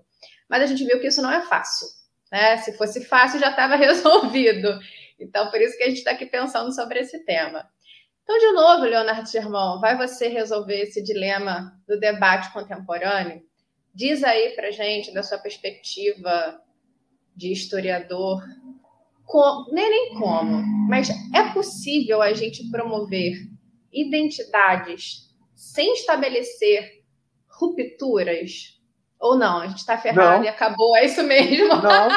Mas 0.48 0.62
a 0.62 0.66
gente 0.66 0.84
viu 0.84 1.00
que 1.00 1.08
isso 1.08 1.20
não 1.20 1.32
é 1.32 1.42
fácil. 1.42 1.88
Né? 2.30 2.56
Se 2.58 2.76
fosse 2.76 3.04
fácil, 3.04 3.40
já 3.40 3.50
estava 3.50 3.74
resolvido. 3.76 4.78
Então, 5.18 5.50
por 5.50 5.60
isso 5.60 5.76
que 5.76 5.82
a 5.82 5.88
gente 5.88 5.98
está 5.98 6.12
aqui 6.12 6.26
pensando 6.26 6.72
sobre 6.72 7.00
esse 7.00 7.24
tema. 7.24 7.68
Então, 8.22 8.38
de 8.38 8.52
novo, 8.52 8.84
Leonardo 8.84 9.28
Germão, 9.28 9.80
vai 9.80 9.96
você 9.96 10.28
resolver 10.28 10.80
esse 10.80 11.02
dilema 11.02 11.78
do 11.86 11.98
debate 11.98 12.52
contemporâneo? 12.52 13.42
Diz 13.94 14.24
aí 14.24 14.54
para 14.56 14.70
gente, 14.70 15.12
da 15.12 15.22
sua 15.22 15.38
perspectiva 15.38 16.60
de 17.36 17.52
historiador, 17.52 18.42
com, 19.24 19.66
nem, 19.72 19.88
nem 19.88 20.14
como, 20.18 20.62
mas 20.88 21.08
é 21.34 21.52
possível 21.52 22.20
a 22.20 22.32
gente 22.32 22.70
promover 22.70 23.34
identidades 23.92 25.30
sem 25.54 25.94
estabelecer 25.94 27.02
rupturas? 27.48 28.74
Ou 29.18 29.36
não? 29.36 29.60
A 29.60 29.66
gente 29.66 29.78
está 29.78 29.96
ferrado 29.96 30.38
não. 30.38 30.44
e 30.44 30.48
acabou, 30.48 30.96
é 30.96 31.06
isso 31.06 31.22
mesmo? 31.22 31.68
Não, 31.68 32.08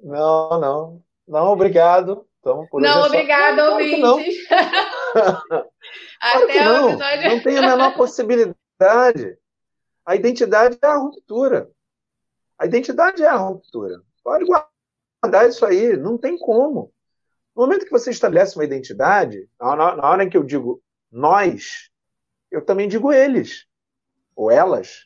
não, 0.00 0.60
não. 0.60 1.02
Não, 1.26 1.46
obrigado. 1.52 2.26
Então, 2.40 2.66
por 2.68 2.80
não, 2.80 3.04
obrigado, 3.04 3.56
só... 3.56 3.72
ouvintes. 3.72 4.46
Até 6.20 6.52
claro 6.52 6.86
o 6.86 6.90
episódio. 6.90 7.30
Não 7.30 7.42
tem 7.42 7.58
a 7.58 7.62
menor 7.62 7.94
possibilidade. 7.94 9.38
A 10.04 10.16
identidade 10.16 10.78
é 10.82 10.86
a 10.86 10.96
ruptura. 10.96 11.70
A 12.58 12.66
identidade 12.66 13.22
é 13.22 13.28
a 13.28 13.36
ruptura. 13.36 14.02
Pode 14.24 14.44
guardar 14.44 14.69
isso 15.48 15.66
aí, 15.66 15.96
não 15.96 16.16
tem 16.16 16.38
como. 16.38 16.92
No 17.54 17.62
momento 17.62 17.84
que 17.84 17.90
você 17.90 18.10
estabelece 18.10 18.56
uma 18.56 18.64
identidade, 18.64 19.48
na 19.60 20.08
hora 20.08 20.24
em 20.24 20.30
que 20.30 20.36
eu 20.36 20.42
digo 20.42 20.82
nós, 21.10 21.90
eu 22.50 22.64
também 22.64 22.88
digo 22.88 23.12
eles, 23.12 23.66
ou 24.34 24.50
elas. 24.50 25.04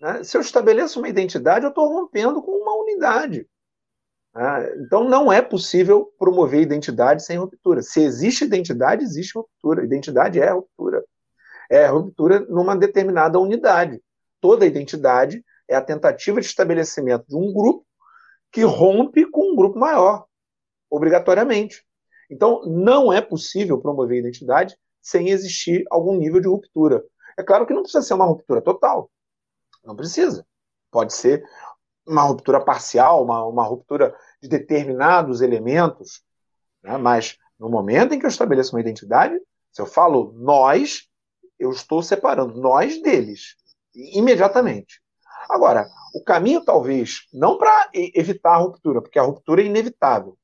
Né? 0.00 0.22
Se 0.22 0.36
eu 0.36 0.40
estabeleço 0.40 0.98
uma 0.98 1.08
identidade, 1.08 1.64
eu 1.64 1.70
estou 1.70 1.88
rompendo 1.88 2.42
com 2.42 2.52
uma 2.52 2.74
unidade. 2.76 3.46
Né? 4.34 4.74
Então, 4.78 5.04
não 5.08 5.32
é 5.32 5.42
possível 5.42 6.12
promover 6.18 6.60
identidade 6.60 7.24
sem 7.24 7.36
ruptura. 7.36 7.82
Se 7.82 8.00
existe 8.00 8.44
identidade, 8.44 9.02
existe 9.02 9.36
ruptura. 9.36 9.84
Identidade 9.84 10.40
é 10.40 10.50
ruptura. 10.50 11.04
É 11.68 11.86
ruptura 11.86 12.40
numa 12.40 12.76
determinada 12.76 13.38
unidade. 13.38 14.00
Toda 14.40 14.66
identidade 14.66 15.44
é 15.68 15.76
a 15.76 15.82
tentativa 15.82 16.40
de 16.40 16.46
estabelecimento 16.46 17.26
de 17.28 17.36
um 17.36 17.52
grupo 17.52 17.84
que 18.52 18.62
rompe 18.62 19.24
com 19.30 19.52
um 19.52 19.56
grupo 19.56 19.78
maior, 19.78 20.26
obrigatoriamente. 20.88 21.84
Então, 22.30 22.62
não 22.64 23.12
é 23.12 23.20
possível 23.20 23.80
promover 23.80 24.18
identidade 24.18 24.76
sem 25.00 25.30
existir 25.30 25.84
algum 25.90 26.16
nível 26.16 26.40
de 26.40 26.48
ruptura. 26.48 27.04
É 27.38 27.42
claro 27.42 27.66
que 27.66 27.72
não 27.72 27.82
precisa 27.82 28.02
ser 28.02 28.14
uma 28.14 28.26
ruptura 28.26 28.60
total. 28.60 29.10
Não 29.84 29.96
precisa. 29.96 30.46
Pode 30.90 31.12
ser 31.12 31.44
uma 32.06 32.22
ruptura 32.22 32.60
parcial, 32.60 33.24
uma, 33.24 33.44
uma 33.44 33.64
ruptura 33.64 34.14
de 34.42 34.48
determinados 34.48 35.40
elementos, 35.40 36.22
né? 36.82 36.96
mas 36.96 37.38
no 37.58 37.68
momento 37.68 38.14
em 38.14 38.18
que 38.18 38.26
eu 38.26 38.30
estabeleço 38.30 38.74
uma 38.74 38.80
identidade, 38.80 39.38
se 39.72 39.80
eu 39.80 39.86
falo 39.86 40.32
nós, 40.36 41.08
eu 41.58 41.70
estou 41.70 42.02
separando 42.02 42.60
nós 42.60 43.00
deles, 43.02 43.54
imediatamente. 43.94 45.00
Agora, 45.48 45.88
o 46.14 46.22
caminho 46.22 46.64
talvez, 46.64 47.26
não 47.32 47.58
para 47.58 47.90
evitar 47.94 48.54
a 48.54 48.58
ruptura, 48.58 49.00
porque 49.00 49.18
a 49.18 49.22
ruptura 49.22 49.62
é 49.62 49.66
inevitável. 49.66 50.36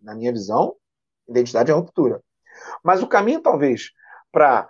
Na 0.00 0.14
minha 0.14 0.32
visão, 0.32 0.76
identidade 1.28 1.70
é 1.70 1.74
ruptura. 1.74 2.22
Mas 2.82 3.02
o 3.02 3.06
caminho 3.06 3.40
talvez 3.40 3.90
para, 4.30 4.68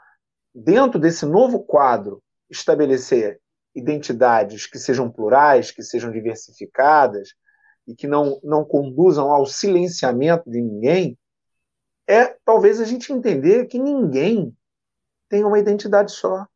dentro 0.55 0.99
desse 0.99 1.27
novo 1.27 1.65
quadro, 1.65 2.23
estabelecer 2.51 3.41
identidades 3.75 4.67
que 4.67 4.79
sejam 4.79 5.11
plurais, 5.11 5.71
que 5.71 5.83
sejam 5.83 6.13
diversificadas 6.13 7.31
e 7.87 7.95
que 7.95 8.07
não, 8.07 8.41
não 8.43 8.65
conduzam 8.65 9.31
ao 9.31 9.47
silenciamento 9.47 10.49
de 10.49 10.61
ninguém, 10.61 11.19
é 12.07 12.37
talvez 12.45 12.81
a 12.81 12.85
gente 12.85 13.13
entender 13.13 13.67
que 13.67 13.79
ninguém 13.79 14.57
tem 15.29 15.45
uma 15.45 15.59
identidade 15.59 16.13
só. 16.13 16.47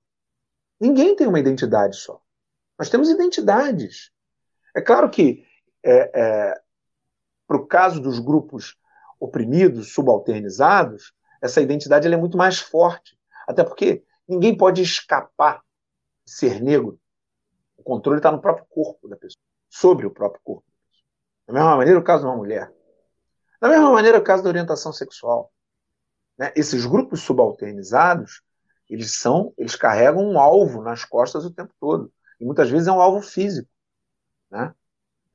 Ninguém 0.80 1.16
tem 1.16 1.26
uma 1.26 1.40
identidade 1.40 1.96
só. 1.96 2.20
Nós 2.78 2.88
temos 2.88 3.08
identidades. 3.08 4.10
É 4.74 4.80
claro 4.80 5.10
que, 5.10 5.44
é, 5.82 6.10
é, 6.14 6.60
para 7.46 7.56
o 7.56 7.66
caso 7.66 8.00
dos 8.00 8.18
grupos 8.18 8.76
oprimidos, 9.18 9.92
subalternizados, 9.92 11.12
essa 11.42 11.60
identidade 11.60 12.06
é 12.06 12.16
muito 12.16 12.36
mais 12.36 12.58
forte. 12.58 13.18
Até 13.46 13.64
porque 13.64 14.04
ninguém 14.28 14.56
pode 14.56 14.82
escapar 14.82 15.62
de 16.24 16.32
ser 16.32 16.60
negro 16.60 17.00
o 17.78 17.82
controle 17.82 18.18
está 18.18 18.32
no 18.32 18.40
próprio 18.40 18.66
corpo 18.68 19.08
da 19.08 19.16
pessoa, 19.16 19.40
sobre 19.70 20.04
o 20.04 20.10
próprio 20.10 20.42
corpo. 20.42 20.64
Da 21.46 21.54
mesma 21.54 21.76
maneira, 21.76 21.98
o 21.98 22.02
caso 22.02 22.24
de 22.24 22.28
uma 22.28 22.36
mulher. 22.36 22.70
Da 23.60 23.68
mesma 23.68 23.90
maneira, 23.92 24.18
o 24.18 24.22
caso 24.22 24.42
da 24.42 24.48
orientação 24.48 24.92
sexual. 24.92 25.52
Né? 26.36 26.52
Esses 26.56 26.84
grupos 26.84 27.22
subalternizados, 27.22 28.42
eles 28.90 29.18
são, 29.18 29.54
eles 29.56 29.76
carregam 29.76 30.24
um 30.24 30.38
alvo 30.38 30.82
nas 30.82 31.04
costas 31.04 31.44
o 31.44 31.52
tempo 31.52 31.72
todo. 31.80 32.12
E 32.40 32.44
muitas 32.44 32.70
vezes 32.70 32.86
é 32.88 32.92
um 32.92 33.00
alvo 33.00 33.20
físico. 33.20 33.68
Né? 34.50 34.72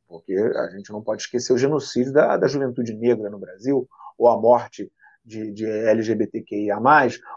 Porque 0.08 0.34
a 0.34 0.70
gente 0.70 0.92
não 0.92 1.02
pode 1.02 1.24
esquecer 1.24 1.54
o 1.54 1.58
genocídio 1.58 2.14
da, 2.14 2.38
da 2.38 2.48
juventude 2.48 2.94
negra 2.94 3.30
no 3.30 3.40
Brasil, 3.40 3.88
ou 4.18 4.28
a 4.28 4.40
morte 4.40 4.92
de, 5.24 5.52
de 5.52 5.66
LGBTQIA, 5.66 6.78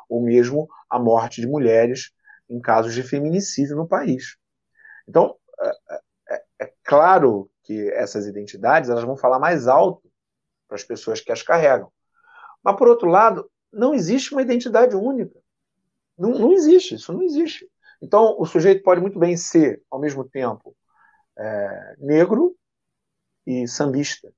ou 0.08 0.22
mesmo 0.22 0.68
a 0.90 0.98
morte 0.98 1.40
de 1.40 1.46
mulheres 1.46 2.12
em 2.48 2.60
casos 2.60 2.94
de 2.94 3.02
feminicídio 3.02 3.76
no 3.76 3.88
país. 3.88 4.36
Então, 5.08 5.36
é, 5.60 6.00
é, 6.30 6.44
é 6.60 6.72
claro 6.84 7.50
que 7.62 7.90
essas 7.90 8.26
identidades 8.26 8.90
elas 8.90 9.04
vão 9.04 9.16
falar 9.16 9.38
mais 9.38 9.66
alto 9.66 10.08
para 10.68 10.76
as 10.76 10.84
pessoas 10.84 11.20
que 11.20 11.32
as 11.32 11.42
carregam. 11.42 11.90
Mas, 12.62 12.76
por 12.76 12.88
outro 12.88 13.08
lado, 13.08 13.50
não 13.72 13.94
existe 13.94 14.32
uma 14.32 14.42
identidade 14.42 14.94
única. 14.94 15.38
Não, 16.18 16.30
não 16.30 16.52
existe, 16.52 16.94
isso 16.94 17.12
não 17.12 17.22
existe. 17.22 17.68
Então, 18.02 18.36
o 18.38 18.44
sujeito 18.44 18.82
pode 18.82 19.00
muito 19.00 19.18
bem 19.18 19.36
ser, 19.36 19.82
ao 19.90 19.98
mesmo 19.98 20.24
tempo, 20.24 20.76
é, 21.38 21.96
negro 21.98 22.56
e 23.46 23.66
sambista, 23.66 24.32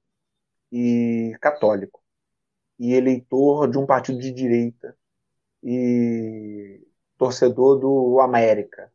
e 0.71 1.37
católico, 1.41 2.01
e 2.79 2.95
eleitor 2.95 3.69
de 3.71 3.79
um 3.79 3.87
partido 3.87 4.19
de 4.19 4.31
direita, 4.33 4.97
e 5.63 6.81
torcedor 7.17 7.79
do 7.79 8.21
América. 8.21 8.93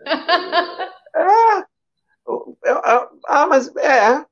É, 1.16 2.70
ah, 3.26 3.46
mas 3.46 3.74
é. 3.76 4.24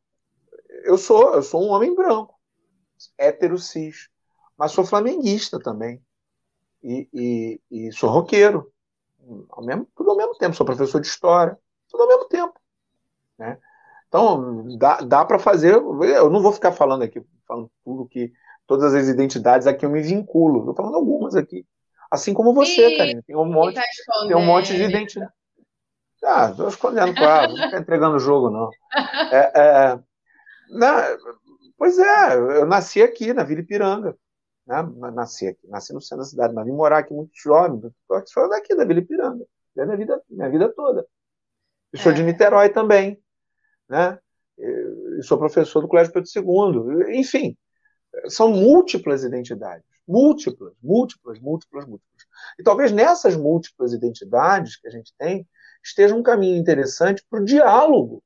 Eu 0.84 0.96
sou, 0.96 1.34
eu 1.34 1.42
sou 1.42 1.62
um 1.62 1.70
homem 1.70 1.94
branco, 1.94 2.34
hétero 3.18 3.58
cis, 3.58 4.08
mas 4.56 4.72
sou 4.72 4.84
flamenguista 4.84 5.60
também. 5.60 6.02
E, 6.82 7.08
e, 7.12 7.60
e 7.70 7.92
sou 7.92 8.10
roqueiro. 8.10 8.71
Ao 9.50 9.64
mesmo, 9.64 9.86
tudo 9.96 10.10
ao 10.10 10.16
mesmo 10.16 10.34
tempo. 10.34 10.54
Sou 10.54 10.66
professor 10.66 11.00
de 11.00 11.06
história. 11.06 11.58
Tudo 11.90 12.02
ao 12.02 12.08
mesmo 12.08 12.24
tempo. 12.26 12.54
Né? 13.38 13.58
Então, 14.08 14.76
dá, 14.78 14.98
dá 15.00 15.24
para 15.24 15.38
fazer. 15.38 15.74
Eu 15.74 16.30
não 16.30 16.42
vou 16.42 16.52
ficar 16.52 16.72
falando 16.72 17.02
aqui, 17.02 17.22
falando 17.46 17.70
tudo 17.84 18.08
que. 18.08 18.32
Todas 18.64 18.94
as 18.94 19.08
identidades 19.08 19.66
a 19.66 19.74
que 19.74 19.84
eu 19.84 19.90
me 19.90 20.00
vinculo. 20.00 20.60
Estou 20.60 20.74
falando 20.74 20.94
algumas 20.94 21.34
aqui. 21.34 21.66
Assim 22.10 22.32
como 22.32 22.54
você, 22.54 22.96
Karine. 22.96 23.22
Tem 23.22 23.34
um 23.34 23.44
monte, 23.44 23.74
tá 23.74 23.82
tem 24.26 24.36
um 24.36 24.44
monte 24.44 24.74
de 24.74 24.82
identidade. 24.82 25.32
Ah, 26.24 26.50
estou 26.50 26.68
escondendo, 26.68 27.14
claro. 27.14 27.52
não 27.52 27.64
estou 27.64 27.78
entregando 27.80 28.16
o 28.16 28.20
jogo, 28.20 28.50
não. 28.50 28.70
É, 29.32 29.52
é, 29.54 29.98
não. 30.70 30.96
Pois 31.76 31.98
é, 31.98 32.34
eu 32.36 32.66
nasci 32.66 33.02
aqui, 33.02 33.32
na 33.32 33.42
Vila 33.42 33.60
Ipiranga. 33.60 34.16
Né? 34.66 34.82
Nasci 35.12 35.48
aqui, 35.48 35.66
nasci 35.68 35.92
no 35.92 36.00
centro 36.00 36.18
da 36.18 36.24
cidade, 36.24 36.54
mas 36.54 36.64
vim 36.64 36.72
morar 36.72 36.98
aqui 36.98 37.12
muito 37.12 37.32
jovem. 37.34 37.80
Sou 38.26 38.48
daqui, 38.48 38.74
da 38.74 38.84
Vila 38.84 39.00
Ipiranga. 39.00 39.44
Minha 39.74 39.96
vida, 39.96 40.22
minha 40.28 40.50
vida 40.50 40.72
toda. 40.72 41.06
Eu 41.92 41.98
sou 41.98 42.12
é. 42.12 42.14
de 42.14 42.22
Niterói 42.22 42.68
também. 42.68 43.22
Né? 43.88 44.18
Eu 44.58 45.22
sou 45.22 45.38
professor 45.38 45.80
do 45.80 45.88
Colégio 45.88 46.12
Pedro 46.12 46.30
II. 46.34 47.18
Enfim, 47.18 47.56
são 48.28 48.50
múltiplas 48.50 49.24
identidades. 49.24 49.84
Múltiplas, 50.06 50.74
múltiplas, 50.82 51.38
múltiplas, 51.38 51.86
múltiplas. 51.86 52.26
E 52.58 52.62
talvez 52.62 52.92
nessas 52.92 53.36
múltiplas 53.36 53.92
identidades 53.92 54.76
que 54.76 54.88
a 54.88 54.90
gente 54.90 55.12
tem, 55.16 55.46
esteja 55.82 56.14
um 56.14 56.22
caminho 56.22 56.56
interessante 56.56 57.24
para 57.28 57.40
o 57.40 57.44
diálogo 57.44 58.22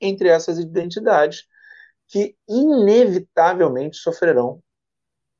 entre 0.00 0.28
essas 0.28 0.58
identidades 0.58 1.46
que 2.06 2.36
inevitavelmente 2.48 3.96
sofrerão 3.96 4.62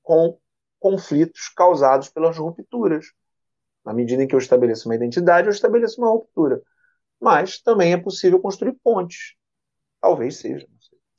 com 0.08 0.38
conflitos 0.80 1.50
causados 1.50 2.08
pelas 2.08 2.38
rupturas. 2.38 3.12
Na 3.84 3.92
medida 3.92 4.22
em 4.22 4.26
que 4.26 4.34
eu 4.34 4.38
estabeleço 4.38 4.88
uma 4.88 4.94
identidade, 4.94 5.48
eu 5.48 5.52
estabeleço 5.52 6.00
uma 6.00 6.08
ruptura. 6.08 6.62
Mas 7.20 7.60
também 7.60 7.92
é 7.92 7.98
possível 7.98 8.40
construir 8.40 8.72
pontes. 8.82 9.34
Talvez 10.00 10.36
seja. 10.36 10.66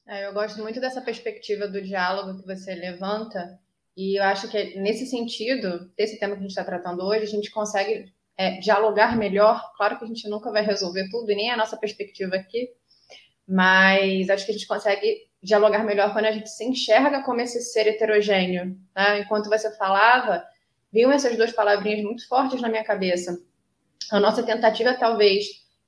É, 0.07 0.25
eu 0.25 0.33
gosto 0.33 0.59
muito 0.63 0.81
dessa 0.81 1.01
perspectiva 1.01 1.67
do 1.67 1.79
diálogo 1.83 2.39
que 2.39 2.47
você 2.47 2.73
levanta. 2.73 3.59
E 3.95 4.19
eu 4.19 4.23
acho 4.23 4.49
que 4.49 4.79
nesse 4.79 5.05
sentido, 5.05 5.91
desse 5.95 6.17
tema 6.17 6.33
que 6.33 6.39
a 6.39 6.41
gente 6.41 6.51
está 6.51 6.63
tratando 6.63 7.03
hoje, 7.03 7.25
a 7.25 7.27
gente 7.27 7.51
consegue 7.51 8.11
é, 8.35 8.59
dialogar 8.59 9.15
melhor. 9.15 9.61
Claro 9.77 9.99
que 9.99 10.05
a 10.05 10.07
gente 10.07 10.27
nunca 10.27 10.51
vai 10.51 10.65
resolver 10.65 11.07
tudo, 11.11 11.31
e 11.31 11.35
nem 11.35 11.51
a 11.51 11.57
nossa 11.57 11.77
perspectiva 11.77 12.35
aqui, 12.37 12.69
mas 13.47 14.31
acho 14.31 14.45
que 14.47 14.51
a 14.51 14.55
gente 14.55 14.67
consegue 14.67 15.28
dialogar 15.41 15.83
melhor 15.83 16.11
quando 16.11 16.25
a 16.25 16.31
gente 16.31 16.49
se 16.49 16.65
enxerga 16.65 17.23
como 17.23 17.41
esse 17.41 17.61
ser 17.61 17.87
heterogêneo. 17.87 18.77
Né? 18.95 19.19
Enquanto 19.21 19.49
você 19.49 19.75
falava, 19.77 20.43
vinham 20.91 21.11
essas 21.11 21.35
duas 21.37 21.51
palavrinhas 21.51 22.03
muito 22.03 22.27
fortes 22.27 22.61
na 22.61 22.69
minha 22.69 22.83
cabeça. 22.83 23.39
A 24.11 24.19
nossa 24.19 24.43
tentativa, 24.43 24.93
talvez, 24.93 25.45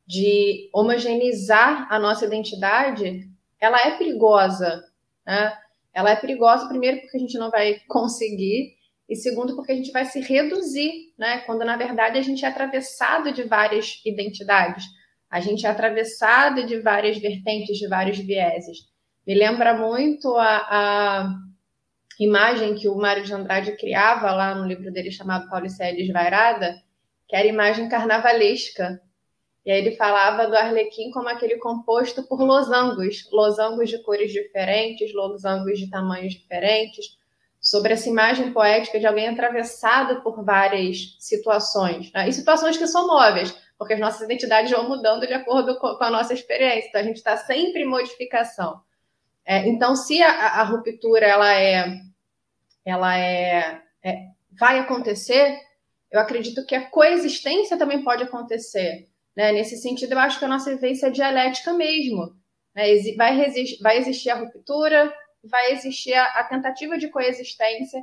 de 0.07 0.69
homogeneizar 0.73 1.91
a 1.91 1.99
nossa 1.99 2.25
identidade, 2.25 3.29
ela 3.59 3.79
é 3.81 3.97
perigosa. 3.97 4.83
Né? 5.25 5.57
Ela 5.93 6.11
é 6.11 6.15
perigosa, 6.15 6.67
primeiro, 6.67 7.01
porque 7.01 7.17
a 7.17 7.19
gente 7.19 7.37
não 7.37 7.49
vai 7.49 7.79
conseguir, 7.87 8.75
e 9.11 9.15
segundo, 9.17 9.57
porque 9.57 9.73
a 9.73 9.75
gente 9.75 9.91
vai 9.91 10.05
se 10.05 10.21
reduzir, 10.21 11.13
né? 11.17 11.39
Quando 11.39 11.65
na 11.65 11.75
verdade 11.75 12.17
a 12.17 12.21
gente 12.21 12.45
é 12.45 12.47
atravessado 12.47 13.33
de 13.33 13.43
várias 13.43 14.01
identidades, 14.05 14.85
a 15.29 15.41
gente 15.41 15.65
é 15.65 15.69
atravessado 15.69 16.65
de 16.65 16.79
várias 16.79 17.17
vertentes, 17.17 17.77
de 17.77 17.89
vários 17.89 18.17
vieses. 18.19 18.90
Me 19.25 19.35
lembra 19.35 19.73
muito 19.73 20.35
a, 20.35 20.67
a 20.69 21.35
imagem 22.19 22.75
que 22.75 22.87
o 22.87 22.95
Mário 22.95 23.23
de 23.23 23.33
Andrade 23.33 23.77
criava 23.77 24.31
lá 24.31 24.55
no 24.55 24.67
livro 24.67 24.91
dele 24.91 25.11
chamado 25.11 25.49
Paulicéia 25.49 25.95
Desvairada, 25.95 26.81
que 27.27 27.35
era 27.35 27.47
imagem 27.47 27.87
carnavalesca. 27.87 29.01
E 29.65 29.71
aí 29.71 29.79
ele 29.79 29.95
falava 29.95 30.47
do 30.47 30.55
arlequim 30.55 31.11
como 31.11 31.29
aquele 31.29 31.57
composto 31.57 32.23
por 32.23 32.41
losangos, 32.41 33.29
losangos 33.31 33.89
de 33.89 34.01
cores 34.01 34.31
diferentes, 34.31 35.13
losangos 35.13 35.79
de 35.79 35.89
tamanhos 35.89 36.33
diferentes, 36.33 37.17
sobre 37.61 37.93
essa 37.93 38.09
imagem 38.09 38.51
poética 38.51 38.99
de 38.99 39.05
alguém 39.05 39.29
atravessado 39.29 40.23
por 40.23 40.43
várias 40.43 41.15
situações, 41.19 42.11
né? 42.11 42.27
e 42.27 42.33
situações 42.33 42.75
que 42.75 42.87
são 42.87 43.05
móveis, 43.05 43.55
porque 43.77 43.93
as 43.93 43.99
nossas 43.99 44.21
identidades 44.21 44.71
vão 44.71 44.89
mudando 44.89 45.27
de 45.27 45.33
acordo 45.33 45.77
com 45.77 46.03
a 46.03 46.09
nossa 46.09 46.33
experiência, 46.33 46.89
então 46.89 47.01
a 47.01 47.03
gente 47.03 47.17
está 47.17 47.37
sempre 47.37 47.83
em 47.83 47.87
modificação. 47.87 48.81
É, 49.51 49.67
então, 49.67 49.97
se 49.97 50.23
a, 50.23 50.61
a, 50.61 50.63
ruptura 50.63 51.25
ela 51.25 51.53
é, 51.53 51.99
ela 52.85 53.17
é, 53.17 53.81
é, 54.01 54.27
vai 54.57 54.79
acontecer, 54.79 55.59
eu 56.09 56.21
acredito 56.21 56.65
que 56.65 56.73
a 56.73 56.89
coexistência 56.89 57.77
também 57.77 58.01
pode 58.01 58.23
acontecer. 58.23 59.09
Né? 59.35 59.51
Nesse 59.51 59.75
sentido, 59.75 60.13
eu 60.13 60.19
acho 60.19 60.39
que 60.39 60.45
a 60.45 60.47
nossa 60.47 60.73
vivência 60.73 61.07
é 61.07 61.11
dialética 61.11 61.73
mesmo. 61.73 62.33
Né? 62.73 62.95
Vai, 63.17 63.35
vai 63.81 63.97
existir 63.97 64.29
a 64.29 64.39
ruptura, 64.39 65.13
vai 65.43 65.73
existir 65.73 66.13
a, 66.13 66.23
a 66.23 66.45
tentativa 66.45 66.97
de 66.97 67.09
coexistência 67.09 68.01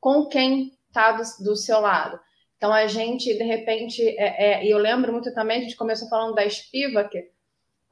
com 0.00 0.26
quem 0.26 0.76
está 0.88 1.12
do, 1.12 1.22
do, 1.44 1.54
seu 1.54 1.78
lado. 1.78 2.18
Então, 2.56 2.72
a 2.72 2.88
gente, 2.88 3.32
de 3.32 3.44
repente, 3.44 4.02
é, 4.18 4.54
é, 4.54 4.66
e 4.66 4.70
eu 4.70 4.78
lembro 4.78 5.12
muito 5.12 5.32
também, 5.34 5.58
a 5.58 5.62
gente 5.62 5.76
começou 5.76 6.08
falando 6.08 6.34
da 6.34 6.50
Spivak, 6.50 7.16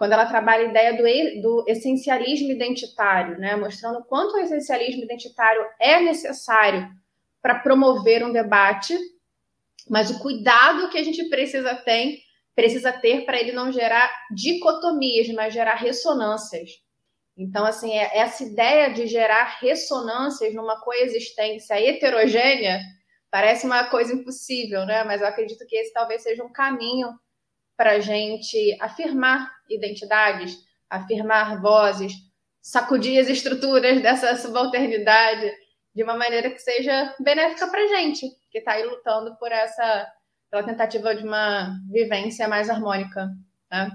quando 0.03 0.15
ela 0.15 0.27
trabalha 0.27 0.67
a 0.67 0.69
ideia 0.69 0.97
do, 0.97 1.41
do 1.41 1.65
essencialismo 1.69 2.51
identitário, 2.51 3.39
né? 3.39 3.55
mostrando 3.55 4.01
o 4.01 4.05
quanto 4.05 4.35
o 4.35 4.41
essencialismo 4.41 5.05
identitário 5.05 5.65
é 5.79 6.01
necessário 6.01 6.91
para 7.41 7.61
promover 7.61 8.25
um 8.25 8.33
debate, 8.33 8.99
mas 9.89 10.11
o 10.11 10.19
cuidado 10.19 10.91
que 10.91 10.99
a 10.99 11.05
gente 11.05 11.29
precisa 11.29 11.77
ter, 11.77 12.19
precisa 12.53 12.91
ter 12.91 13.25
para 13.25 13.39
ele 13.39 13.53
não 13.53 13.71
gerar 13.71 14.13
dicotomias, 14.35 15.29
mas 15.29 15.55
gerar 15.55 15.77
ressonâncias. 15.77 16.71
Então, 17.39 17.65
assim, 17.65 17.97
é, 17.97 18.19
essa 18.19 18.43
ideia 18.43 18.93
de 18.93 19.07
gerar 19.07 19.59
ressonâncias 19.61 20.53
numa 20.53 20.81
coexistência 20.81 21.81
heterogênea 21.81 22.81
parece 23.31 23.65
uma 23.67 23.85
coisa 23.85 24.13
impossível, 24.13 24.85
né? 24.85 25.05
Mas 25.05 25.21
eu 25.21 25.29
acredito 25.29 25.65
que 25.65 25.77
esse 25.77 25.93
talvez 25.93 26.25
seja 26.25 26.43
um 26.43 26.51
caminho 26.51 27.09
para 27.83 27.95
a 27.95 28.01
gente 28.01 28.77
afirmar 28.81 29.51
identidades, 29.69 30.57
afirmar 30.89 31.61
vozes, 31.61 32.13
sacudir 32.61 33.21
as 33.21 33.29
estruturas 33.29 34.01
dessa 34.01 34.37
subalternidade 34.37 35.51
de 35.93 36.05
uma 36.05 36.17
maneira 36.17 36.49
que 36.49 36.61
seja 36.61 37.13
benéfica 37.19 37.67
para 37.67 37.83
a 37.83 37.87
gente, 37.89 38.29
que 38.53 38.59
está 38.59 38.75
aí 38.75 38.85
lutando 38.85 39.35
por 39.37 39.51
essa 39.51 40.09
pela 40.49 40.63
tentativa 40.63 41.13
de 41.13 41.25
uma 41.25 41.77
vivência 41.91 42.47
mais 42.47 42.71
harmônica. 42.71 43.29
Né? 43.69 43.91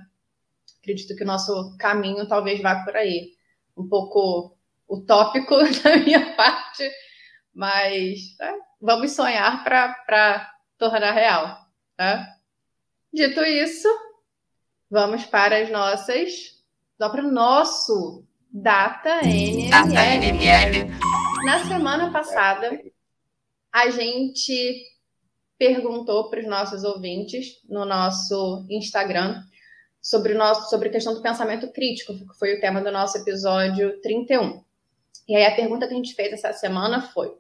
Acredito 0.82 1.16
que 1.16 1.24
o 1.24 1.28
nosso 1.28 1.78
caminho 1.80 2.28
talvez 2.28 2.62
vá 2.62 2.84
por 2.84 2.94
aí. 2.94 3.38
Um 3.78 3.88
pouco 3.88 4.58
utópico 4.86 5.56
da 5.82 5.96
minha 5.96 6.36
parte, 6.36 6.92
mas 7.56 8.36
né? 8.38 8.54
vamos 8.82 9.14
sonhar 9.14 9.64
para 9.64 10.52
tornar 10.78 11.14
real. 11.14 11.58
Né? 11.98 12.37
Dito 13.14 13.42
isso, 13.42 13.88
vamos 14.90 15.26
para 15.26 15.62
as 15.62 15.70
nossas. 15.70 16.58
Para 16.98 17.24
o 17.24 17.32
nosso 17.32 18.26
Data 18.52 19.22
NML. 19.22 19.70
Data 19.70 20.06
NML. 20.06 20.90
Na 21.46 21.66
semana 21.68 22.12
passada, 22.12 22.82
a 23.72 23.90
gente 23.90 24.84
perguntou 25.58 26.30
para 26.30 26.40
os 26.40 26.48
nossos 26.48 26.84
ouvintes 26.84 27.62
no 27.68 27.86
nosso 27.86 28.66
Instagram 28.70 29.44
sobre, 30.02 30.34
o 30.34 30.38
nosso, 30.38 30.70
sobre 30.70 30.90
a 30.90 30.92
questão 30.92 31.14
do 31.14 31.22
pensamento 31.22 31.72
crítico, 31.72 32.14
que 32.14 32.38
foi 32.40 32.56
o 32.56 32.60
tema 32.60 32.82
do 32.82 32.92
nosso 32.92 33.18
episódio 33.18 34.00
31. 34.02 34.64
E 35.28 35.36
aí 35.36 35.46
a 35.46 35.56
pergunta 35.56 35.88
que 35.88 35.94
a 35.94 35.98
gente 35.98 36.16
fez 36.16 36.34
essa 36.34 36.54
semana 36.54 37.02
foi: 37.02 37.34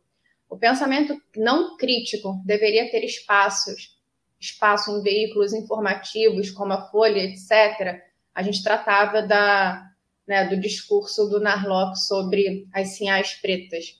o 0.49 0.57
pensamento 0.57 1.19
não 1.35 1.77
crítico 1.77 2.41
deveria 2.45 2.91
ter 2.91 3.03
espaços 3.03 3.96
espaço 4.39 4.91
em 4.91 5.01
veículos 5.01 5.53
informativos 5.53 6.51
como 6.51 6.73
a 6.73 6.89
Folha, 6.89 7.19
etc., 7.19 8.01
a 8.33 8.43
gente 8.43 8.63
tratava 8.63 9.21
da, 9.21 9.83
né, 10.27 10.47
do 10.47 10.59
discurso 10.59 11.27
do 11.27 11.39
Narlock 11.39 11.97
sobre 11.99 12.67
as 12.71 12.89
sinhais 12.89 13.33
pretas. 13.33 13.99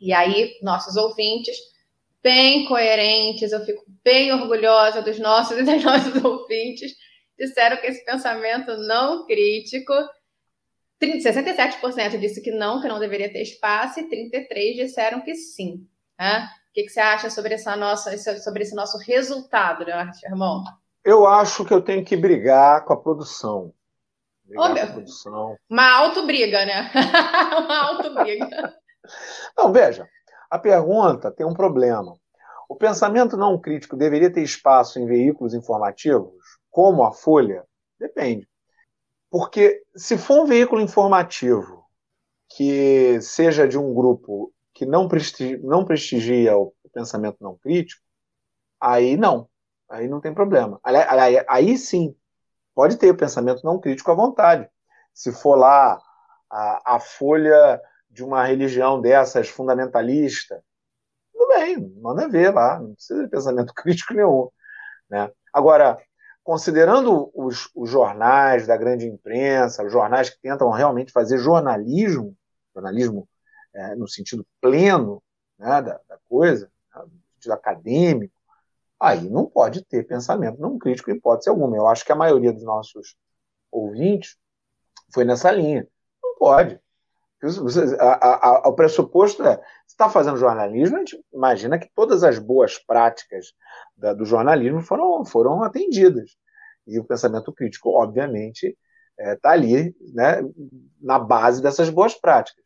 E 0.00 0.12
aí, 0.12 0.58
nossos 0.62 0.96
ouvintes, 0.96 1.56
bem 2.22 2.66
coerentes, 2.66 3.52
eu 3.52 3.64
fico 3.64 3.84
bem 4.02 4.32
orgulhosa 4.32 5.02
dos 5.02 5.18
nossos 5.18 5.56
e 5.58 5.64
das 5.64 5.82
nossas 5.82 6.24
ouvintes, 6.24 6.94
disseram 7.38 7.76
que 7.76 7.86
esse 7.86 8.04
pensamento 8.04 8.76
não 8.78 9.26
crítico, 9.26 9.92
67% 11.00 12.18
disse 12.18 12.40
que 12.40 12.50
não, 12.50 12.80
que 12.80 12.88
não 12.88 12.98
deveria 12.98 13.32
ter 13.32 13.42
espaço, 13.42 14.00
e 14.00 14.08
33% 14.08 14.74
disseram 14.74 15.20
que 15.20 15.34
sim. 15.34 15.86
Né? 16.18 16.48
O 16.78 16.80
que, 16.80 16.86
que 16.86 16.92
você 16.92 17.00
acha 17.00 17.28
sobre, 17.28 17.54
essa 17.54 17.74
nossa, 17.74 18.16
sobre 18.38 18.62
esse 18.62 18.72
nosso 18.72 18.98
resultado, 18.98 19.84
né, 19.84 20.12
irmão? 20.24 20.62
Eu 21.04 21.26
acho 21.26 21.64
que 21.64 21.74
eu 21.74 21.82
tenho 21.82 22.04
que 22.04 22.16
brigar 22.16 22.84
com 22.84 22.92
a 22.92 22.96
produção. 22.96 23.74
Brigar 24.44 24.76
com 24.76 24.82
a 24.82 24.92
produção. 24.92 25.56
Uma 25.68 25.90
auto-briga, 25.90 26.64
né? 26.64 26.88
Uma 27.58 27.82
auto-briga. 27.82 28.78
não, 29.56 29.72
veja, 29.72 30.08
a 30.48 30.56
pergunta 30.56 31.32
tem 31.32 31.44
um 31.44 31.52
problema. 31.52 32.14
O 32.68 32.76
pensamento 32.76 33.36
não 33.36 33.60
crítico 33.60 33.96
deveria 33.96 34.32
ter 34.32 34.42
espaço 34.42 35.00
em 35.00 35.06
veículos 35.06 35.54
informativos, 35.54 36.32
como 36.70 37.02
a 37.02 37.10
Folha? 37.10 37.64
Depende. 37.98 38.48
Porque 39.28 39.82
se 39.96 40.16
for 40.16 40.44
um 40.44 40.46
veículo 40.46 40.80
informativo 40.80 41.84
que 42.48 43.20
seja 43.20 43.66
de 43.66 43.76
um 43.76 43.92
grupo 43.92 44.52
que 44.78 44.86
não 44.86 45.08
prestigia, 45.08 45.58
não 45.60 45.84
prestigia 45.84 46.56
o 46.56 46.72
pensamento 46.92 47.38
não 47.40 47.58
crítico, 47.58 48.00
aí 48.80 49.16
não. 49.16 49.48
Aí 49.88 50.06
não 50.06 50.20
tem 50.20 50.32
problema. 50.32 50.78
Aí, 50.84 51.44
aí 51.48 51.76
sim, 51.76 52.14
pode 52.76 52.96
ter 52.96 53.10
o 53.10 53.16
pensamento 53.16 53.64
não 53.64 53.80
crítico 53.80 54.12
à 54.12 54.14
vontade. 54.14 54.70
Se 55.12 55.32
for 55.32 55.56
lá 55.56 56.00
a, 56.48 56.94
a 56.94 57.00
folha 57.00 57.82
de 58.08 58.22
uma 58.22 58.44
religião 58.44 59.00
dessas 59.00 59.48
fundamentalista, 59.48 60.62
tudo 61.32 61.48
bem, 61.48 61.92
manda 62.00 62.28
ver 62.28 62.54
lá, 62.54 62.78
não 62.78 62.94
precisa 62.94 63.24
de 63.24 63.30
pensamento 63.30 63.74
crítico 63.74 64.14
nenhum. 64.14 64.48
Né? 65.10 65.28
Agora, 65.52 65.98
considerando 66.44 67.32
os, 67.34 67.68
os, 67.74 67.90
jornais 67.90 68.64
da 68.68 68.76
grande 68.76 69.08
imprensa, 69.08 69.82
os 69.82 69.90
jornais 69.90 70.30
que 70.30 70.40
tentam 70.40 70.70
realmente 70.70 71.10
fazer 71.10 71.38
jornalismo, 71.38 72.36
jornalismo 72.72 73.28
é, 73.74 73.94
no 73.94 74.08
sentido 74.08 74.46
pleno 74.60 75.22
né, 75.58 75.82
da, 75.82 76.00
da, 76.08 76.18
coisa, 76.28 76.70
né, 76.94 77.02
no 77.02 77.20
sentido 77.34 77.52
acadêmico, 77.52 78.34
aí 79.00 79.28
não 79.28 79.46
pode 79.46 79.84
ter 79.84 80.06
pensamento 80.06 80.60
não 80.60 80.78
crítico 80.78 81.10
hipótese 81.10 81.48
alguma. 81.48 81.76
Eu 81.76 81.86
acho 81.86 82.04
que 82.04 82.12
a 82.12 82.16
maioria 82.16 82.52
dos 82.52 82.64
nossos 82.64 83.16
ouvintes 83.70 84.36
foi 85.12 85.24
nessa 85.24 85.50
linha. 85.50 85.86
Não 86.22 86.34
pode. 86.36 86.80
A, 88.00 88.26
a, 88.26 88.48
a, 88.48 88.68
o 88.68 88.72
pressuposto 88.74 89.44
é, 89.44 89.56
se 89.86 89.94
está 89.94 90.10
fazendo 90.10 90.36
jornalismo, 90.36 90.96
a 90.96 90.98
gente 90.98 91.24
imagina 91.32 91.78
que 91.78 91.88
todas 91.94 92.24
as 92.24 92.38
boas 92.38 92.78
práticas 92.78 93.52
da, 93.96 94.12
do 94.12 94.24
jornalismo 94.24 94.80
foram, 94.80 95.24
foram 95.24 95.62
atendidas. 95.62 96.36
E 96.84 96.98
o 96.98 97.04
pensamento 97.04 97.52
crítico, 97.52 97.90
obviamente, 97.90 98.76
está 99.18 99.30
é, 99.30 99.36
tá 99.36 99.50
ali 99.50 99.94
né, 100.12 100.40
na 101.00 101.18
base 101.18 101.62
dessas 101.62 101.90
boas 101.90 102.14
práticas. 102.14 102.64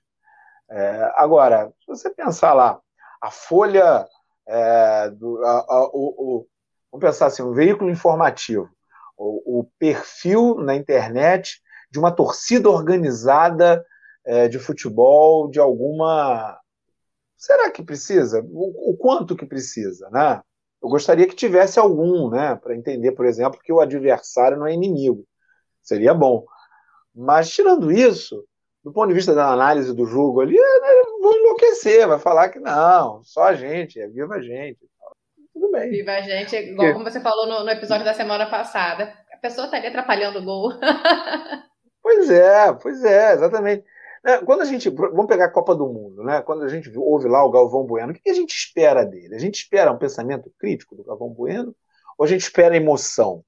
É, 0.75 1.13
agora, 1.17 1.71
se 1.81 1.87
você 1.87 2.09
pensar 2.09 2.55
lá, 2.55 2.81
a 3.21 3.31
folha 3.31 4.09
é, 4.49 5.11
do. 5.11 5.45
A, 5.45 5.59
a, 5.69 5.85
o, 5.93 6.15
o, 6.19 6.47
vamos 6.91 7.07
pensar 7.07 7.27
assim, 7.27 7.43
um 7.43 7.53
veículo 7.53 7.91
informativo, 7.91 8.71
o, 9.17 9.61
o 9.61 9.71
perfil 9.79 10.55
na 10.57 10.75
internet 10.75 11.61
de 11.91 11.99
uma 11.99 12.11
torcida 12.11 12.71
organizada 12.71 13.85
é, 14.25 14.49
de 14.49 14.59
futebol 14.59 15.51
de 15.51 15.61
alguma. 15.61 16.59
Será 17.37 17.71
que 17.71 17.83
precisa? 17.83 18.41
O, 18.43 18.93
o, 18.93 18.97
quanto 18.97 19.37
que 19.37 19.45
precisa, 19.45 20.09
né? 20.09 20.41
Eu 20.83 20.89
gostaria 20.89 21.29
que 21.29 21.37
tivesse 21.37 21.79
algum, 21.79 22.31
né? 22.31 22.57
Para 22.57 22.75
entender, 22.75 23.13
por 23.13 23.27
exemplo, 23.27 23.61
que 23.63 23.73
o 23.73 23.81
adversário 23.81 24.57
não 24.57 24.67
é 24.67 24.73
inimigo. 24.73 25.27
Seria 25.83 26.15
bom. 26.15 26.47
Mas, 27.15 27.51
tirando 27.51 27.93
isso, 27.93 28.43
do 28.83 28.93
ponto 28.93 29.09
de 29.09 29.15
vista 29.15 29.35
da 29.35 29.53
análise 29.53 29.95
do 29.95 30.05
jogo 30.07 30.41
ali, 30.41 30.57
né, 30.57 31.03
vou 31.21 31.37
enlouquecer, 31.37 32.07
vai 32.09 32.19
falar 32.19 32.49
que 32.49 32.59
não, 32.59 33.23
só 33.23 33.45
a 33.45 33.55
gente, 33.55 34.01
é 34.01 34.09
viva 34.09 34.35
a 34.35 34.43
gente. 34.43 34.81
Tudo 35.53 35.71
bem. 35.71 35.91
Viva 35.91 36.13
a 36.13 36.21
gente, 36.23 36.57
igual 36.57 36.93
como 36.93 37.05
você 37.05 37.21
falou 37.21 37.47
no, 37.47 37.65
no 37.65 37.71
episódio 37.71 38.05
da 38.05 38.15
semana 38.15 38.47
passada. 38.47 39.13
A 39.33 39.37
pessoa 39.37 39.67
estaria 39.67 39.89
atrapalhando 39.89 40.39
o 40.39 40.45
gol. 40.45 40.73
pois 42.03 42.31
é, 42.31 42.73
pois 42.73 43.05
é, 43.05 43.35
exatamente. 43.35 43.85
É, 44.25 44.39
quando 44.39 44.63
a 44.63 44.65
gente. 44.65 44.89
Vamos 44.89 45.27
pegar 45.27 45.47
a 45.47 45.51
Copa 45.51 45.75
do 45.75 45.87
Mundo, 45.87 46.23
né? 46.23 46.43
Quando 46.43 46.63
a 46.63 46.69
gente 46.69 46.91
ouve 46.97 47.29
lá 47.29 47.45
o 47.45 47.51
Galvão 47.51 47.85
Bueno, 47.85 48.13
o 48.13 48.15
que 48.15 48.31
a 48.31 48.35
gente 48.35 48.55
espera 48.55 49.05
dele? 49.05 49.35
A 49.35 49.39
gente 49.39 49.57
espera 49.57 49.91
um 49.91 49.99
pensamento 49.99 50.51
crítico 50.59 50.95
do 50.95 51.05
Galvão 51.05 51.29
Bueno 51.29 51.75
ou 52.17 52.25
a 52.25 52.29
gente 52.29 52.43
espera 52.43 52.77
emoção? 52.77 53.45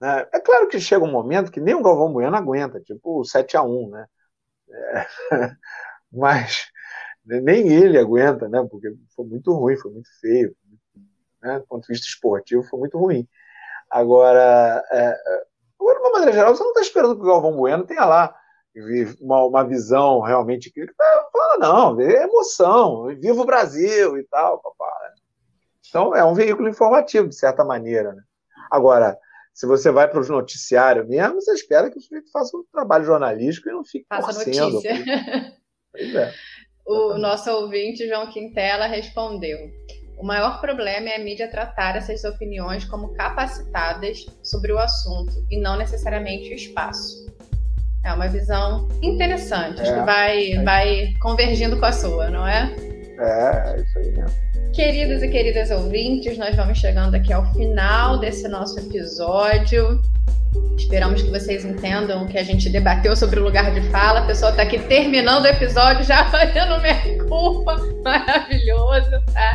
Né? 0.00 0.26
É 0.32 0.40
claro 0.40 0.66
que 0.66 0.80
chega 0.80 1.04
um 1.04 1.10
momento 1.10 1.52
que 1.52 1.60
nem 1.60 1.74
o 1.74 1.82
Galvão 1.82 2.12
Bueno 2.12 2.34
aguenta, 2.36 2.80
tipo 2.80 3.20
o 3.20 3.24
7 3.24 3.56
a 3.56 3.62
1 3.62 3.90
né? 3.90 4.06
Mas 6.12 6.66
nem 7.24 7.68
ele 7.68 7.98
aguenta, 7.98 8.48
né? 8.48 8.66
Porque 8.70 8.94
foi 9.14 9.26
muito 9.26 9.52
ruim, 9.52 9.76
foi 9.76 9.92
muito 9.92 10.08
feio. 10.20 10.54
Né? 11.42 11.58
Do 11.58 11.66
ponto 11.66 11.82
de 11.82 11.92
vista 11.92 12.06
esportivo, 12.06 12.62
foi 12.62 12.78
muito 12.78 12.98
ruim. 12.98 13.26
Agora, 13.90 14.84
é, 14.90 14.98
é 14.98 15.44
agora, 15.78 15.98
de 15.98 16.04
uma 16.04 16.12
maneira 16.12 16.32
geral, 16.32 16.54
você 16.54 16.62
não 16.62 16.70
está 16.70 16.80
esperando 16.80 17.16
que 17.16 17.22
o 17.22 17.26
Galvão 17.26 17.56
Bueno 17.56 17.84
tenha 17.84 18.04
lá 18.04 18.34
uma, 19.20 19.44
uma 19.44 19.64
visão 19.64 20.20
realmente 20.20 20.72
tá 20.96 21.28
falando, 21.32 21.60
não, 21.60 22.00
é 22.00 22.22
emoção, 22.22 23.06
viva 23.06 23.42
o 23.42 23.46
Brasil 23.46 24.16
e 24.16 24.24
tal, 24.24 24.60
papai. 24.60 25.10
Então, 25.86 26.16
é 26.16 26.24
um 26.24 26.32
veículo 26.32 26.68
informativo, 26.68 27.28
de 27.28 27.34
certa 27.34 27.64
maneira. 27.64 28.14
Né? 28.14 28.22
Agora, 28.70 29.18
se 29.52 29.66
você 29.66 29.90
vai 29.90 30.08
para 30.08 30.20
os 30.20 30.28
noticiários 30.28 31.08
mesmo, 31.08 31.40
você 31.40 31.52
espera 31.52 31.90
que 31.90 31.98
o 31.98 32.00
sujeito 32.00 32.30
faça 32.30 32.56
um 32.56 32.64
trabalho 32.72 33.04
jornalístico 33.04 33.68
e 33.68 33.72
não 33.72 33.84
fique 33.84 34.06
faça 34.08 34.44
torcendo. 34.44 34.72
notícia. 34.74 35.56
Pois 35.92 36.14
é. 36.14 36.32
O 36.84 37.16
nosso 37.16 37.48
ouvinte, 37.48 38.08
João 38.08 38.26
Quintela, 38.26 38.86
respondeu. 38.86 39.70
O 40.18 40.24
maior 40.24 40.60
problema 40.60 41.10
é 41.10 41.16
a 41.16 41.18
mídia 41.20 41.48
tratar 41.48 41.94
essas 41.96 42.24
opiniões 42.24 42.84
como 42.84 43.14
capacitadas 43.14 44.26
sobre 44.42 44.72
o 44.72 44.78
assunto 44.78 45.46
e 45.48 45.60
não 45.60 45.76
necessariamente 45.76 46.50
o 46.50 46.54
espaço. 46.54 47.24
É 48.04 48.12
uma 48.12 48.26
visão 48.26 48.88
interessante, 49.00 49.78
é, 49.78 49.82
acho 49.82 49.94
que 49.94 50.00
é, 50.00 50.04
vai, 50.04 50.52
é. 50.52 50.62
vai 50.64 51.14
convergindo 51.20 51.78
com 51.78 51.86
a 51.86 51.92
sua, 51.92 52.30
não 52.30 52.46
é? 52.46 52.91
É, 53.18 53.72
é 53.72 53.80
isso 53.80 53.98
aí 53.98 54.12
mesmo. 54.12 54.52
Queridos 54.72 55.22
e 55.22 55.28
queridas 55.28 55.70
ouvintes, 55.70 56.38
nós 56.38 56.56
vamos 56.56 56.78
chegando 56.78 57.14
aqui 57.14 57.32
ao 57.32 57.44
final 57.52 58.18
desse 58.18 58.48
nosso 58.48 58.78
episódio. 58.78 60.00
Esperamos 60.76 61.22
que 61.22 61.30
vocês 61.30 61.64
entendam 61.64 62.24
o 62.24 62.26
que 62.26 62.38
a 62.38 62.42
gente 62.42 62.68
debateu 62.68 63.14
sobre 63.16 63.40
o 63.40 63.44
lugar 63.44 63.72
de 63.72 63.82
fala. 63.90 64.20
A 64.20 64.26
pessoa 64.26 64.50
está 64.50 64.62
aqui 64.62 64.78
terminando 64.78 65.44
o 65.44 65.48
episódio, 65.48 66.04
já 66.04 66.24
fazendo 66.32 66.80
minha 66.80 67.24
culpa. 67.28 67.76
Maravilhoso, 68.02 69.10
tá? 69.32 69.54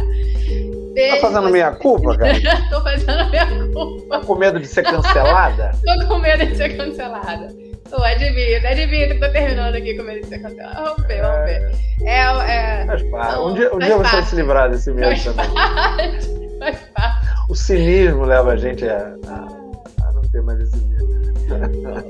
Beijo, 0.94 1.16
tá 1.16 1.22
fazendo 1.22 1.50
minha 1.50 1.72
culpa, 1.72 2.18
cara? 2.18 2.34
Tô 2.70 2.82
fazendo 2.82 3.30
minha 3.30 3.46
culpa. 3.74 4.20
Tá 4.20 4.26
com 4.26 4.36
medo 4.36 4.60
de 4.60 4.68
ser 4.68 4.84
cancelada? 4.84 5.72
Tô 5.84 6.08
com 6.08 6.20
medo 6.20 6.46
de 6.46 6.56
ser 6.56 6.78
cancelada. 6.78 7.48
Tô, 7.90 8.04
admito, 8.04 8.68
admito 8.68 9.14
que 9.14 9.20
tô 9.20 9.32
terminando 9.32 9.76
aqui 9.76 9.96
com 9.96 10.04
medo 10.04 10.22
de 10.22 10.28
ser 10.28 10.40
cancelada. 10.40 10.82
Vamos 10.84 11.08
ver, 11.08 11.22
vamos 11.22 11.46
ver. 11.46 11.72
É, 12.04 12.20
é, 12.20 12.86
faz 12.86 13.04
parte. 13.04 13.40
Um 13.40 13.54
dia, 13.54 13.76
um 13.76 13.80
dia 13.80 13.98
você 13.98 14.16
vai 14.16 14.24
se 14.24 14.36
livrar 14.36 14.70
desse 14.70 14.92
medo 14.92 15.08
faz 15.08 15.24
também. 15.24 15.54
Parte, 15.54 16.28
faz 16.60 16.80
parte. 16.94 17.28
O 17.50 17.56
cinismo 17.56 18.26
leva 18.26 18.52
a 18.52 18.58
gente 18.58 18.88
a, 18.88 19.16
a, 19.28 20.08
a 20.08 20.12
não 20.12 20.22
ter 20.24 20.42
mais 20.42 20.60
esse 20.60 20.78
medo. 20.78 21.08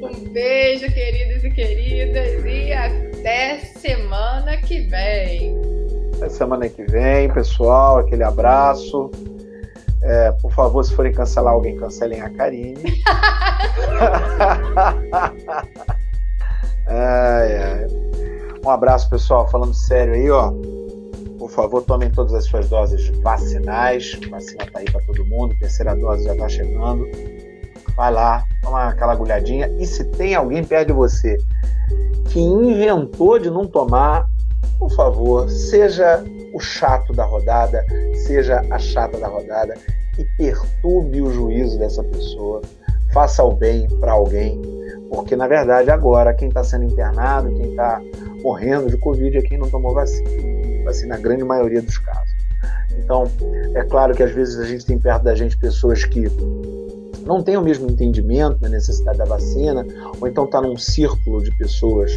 Um 0.01 0.33
beijo, 0.33 0.91
queridos 0.91 1.43
e 1.43 1.51
queridas, 1.51 2.43
e 2.43 2.73
até 2.73 3.59
semana 3.59 4.57
que 4.57 4.81
vem. 4.81 5.55
Até 6.15 6.29
semana 6.29 6.67
que 6.67 6.83
vem, 6.85 7.29
pessoal. 7.31 7.99
Aquele 7.99 8.23
abraço. 8.23 9.11
É, 10.01 10.31
por 10.33 10.51
favor, 10.51 10.83
se 10.83 10.93
forem 10.95 11.11
cancelar 11.11 11.53
alguém, 11.53 11.75
cancelem 11.77 12.21
a 12.21 12.29
Karine. 12.29 13.03
ai, 16.87 17.57
ai. 17.57 17.87
Um 18.65 18.69
abraço, 18.69 19.09
pessoal. 19.09 19.47
Falando 19.49 19.73
sério 19.73 20.13
aí, 20.13 20.29
ó. 20.29 20.51
Por 21.39 21.49
favor, 21.49 21.81
tomem 21.83 22.11
todas 22.11 22.33
as 22.33 22.45
suas 22.45 22.67
doses 22.69 23.07
vacinais. 23.21 24.19
A 24.25 24.29
vacina 24.29 24.65
tá 24.71 24.79
aí 24.79 24.85
para 24.85 25.01
todo 25.01 25.25
mundo. 25.25 25.53
A 25.55 25.59
terceira 25.59 25.95
dose 25.95 26.23
já 26.25 26.35
tá 26.35 26.49
chegando. 26.49 27.05
Vai 27.95 28.11
lá, 28.11 28.43
toma 28.61 28.89
aquela 28.89 29.13
agulhadinha. 29.13 29.67
E 29.79 29.85
se 29.85 30.03
tem 30.11 30.35
alguém 30.35 30.63
perto 30.63 30.87
de 30.87 30.93
você 30.93 31.37
que 32.29 32.39
inventou 32.39 33.39
de 33.39 33.49
não 33.49 33.65
tomar, 33.65 34.27
por 34.77 34.91
favor, 34.91 35.49
seja 35.49 36.23
o 36.53 36.59
chato 36.59 37.13
da 37.13 37.23
rodada, 37.23 37.85
seja 38.27 38.61
a 38.69 38.77
chata 38.77 39.17
da 39.17 39.27
rodada 39.27 39.73
e 40.19 40.25
perturbe 40.37 41.21
o 41.21 41.31
juízo 41.31 41.79
dessa 41.79 42.03
pessoa, 42.03 42.61
faça 43.13 43.43
o 43.43 43.53
bem 43.53 43.87
para 43.99 44.11
alguém, 44.11 44.61
porque 45.09 45.35
na 45.35 45.47
verdade 45.47 45.89
agora 45.89 46.33
quem 46.33 46.49
está 46.49 46.63
sendo 46.63 46.83
internado, 46.83 47.49
quem 47.53 47.71
está 47.71 48.01
morrendo 48.43 48.89
de 48.89 48.97
Covid 48.97 49.37
é 49.37 49.41
quem 49.41 49.57
não 49.57 49.69
tomou 49.69 49.93
vacina, 49.93 50.29
vacina 50.83 51.15
na 51.15 51.21
grande 51.21 51.43
maioria 51.43 51.81
dos 51.81 51.97
casos. 51.97 52.37
Então, 52.97 53.23
é 53.75 53.83
claro 53.83 54.13
que 54.13 54.23
às 54.23 54.31
vezes 54.31 54.59
a 54.59 54.65
gente 54.65 54.85
tem 54.85 54.99
perto 54.99 55.23
da 55.23 55.35
gente 55.35 55.57
pessoas 55.57 56.03
que 56.03 56.27
não 57.25 57.43
têm 57.43 57.57
o 57.57 57.61
mesmo 57.61 57.89
entendimento 57.89 58.57
da 58.59 58.69
necessidade 58.69 59.17
da 59.17 59.25
vacina, 59.25 59.85
ou 60.19 60.27
então 60.27 60.45
está 60.45 60.61
num 60.61 60.77
círculo 60.77 61.43
de 61.43 61.55
pessoas 61.57 62.11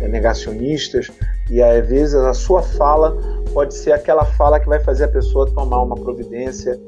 é, 0.00 0.06
negacionistas, 0.06 1.10
e 1.50 1.62
às 1.62 1.86
vezes 1.86 2.14
a 2.14 2.34
sua 2.34 2.62
fala 2.62 3.16
pode 3.52 3.74
ser 3.74 3.92
aquela 3.92 4.24
fala 4.24 4.58
que 4.58 4.68
vai 4.68 4.80
fazer 4.80 5.04
a 5.04 5.08
pessoa 5.08 5.50
tomar 5.50 5.82
uma 5.82 5.96
providência 5.96 6.80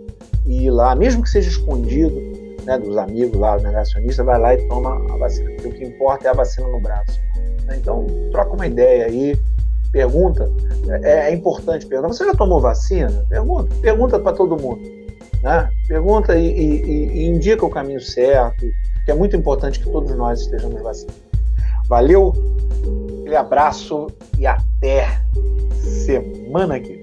e 0.46 0.64
ir 0.64 0.70
lá, 0.70 0.94
mesmo 0.94 1.22
que 1.22 1.30
seja 1.30 1.48
escondido 1.48 2.20
né, 2.64 2.78
dos 2.78 2.96
amigos 2.96 3.38
lá, 3.38 3.56
o 3.56 3.60
negacionista, 3.60 4.24
vai 4.24 4.38
lá 4.38 4.54
e 4.54 4.68
toma 4.68 4.94
a 5.12 5.16
vacina. 5.16 5.50
Porque 5.52 5.68
o 5.68 5.72
que 5.72 5.84
importa 5.84 6.28
é 6.28 6.30
a 6.30 6.34
vacina 6.34 6.68
no 6.68 6.80
braço. 6.80 7.20
Então, 7.76 8.06
troca 8.30 8.54
uma 8.54 8.66
ideia 8.66 9.06
aí, 9.06 9.38
pergunta. 9.90 10.50
É, 11.02 11.30
é 11.30 11.32
importante 11.32 11.86
perguntar. 11.86 12.12
Você 12.12 12.24
já 12.24 12.34
tomou 12.34 12.60
vacina? 12.60 13.24
Pergunta. 13.28 13.74
Pergunta 13.80 14.18
para 14.18 14.32
todo 14.32 14.60
mundo. 14.60 14.82
Né? 15.42 15.68
Pergunta 15.88 16.36
e, 16.36 16.46
e, 16.46 17.08
e, 17.08 17.26
indica 17.26 17.66
o 17.66 17.70
caminho 17.70 18.00
certo 18.00 18.64
porque 19.02 19.10
é 19.10 19.14
muito 19.14 19.36
importante 19.36 19.80
que 19.80 19.90
todos 19.90 20.14
nós 20.16 20.42
estejamos 20.42 20.80
vacinados. 20.80 21.20
Valeu, 21.88 22.32
aquele 23.20 23.34
abraço 23.34 24.06
e 24.38 24.46
até 24.46 25.20
semana 26.06 26.41
que 26.80 26.92
vem. 26.92 27.01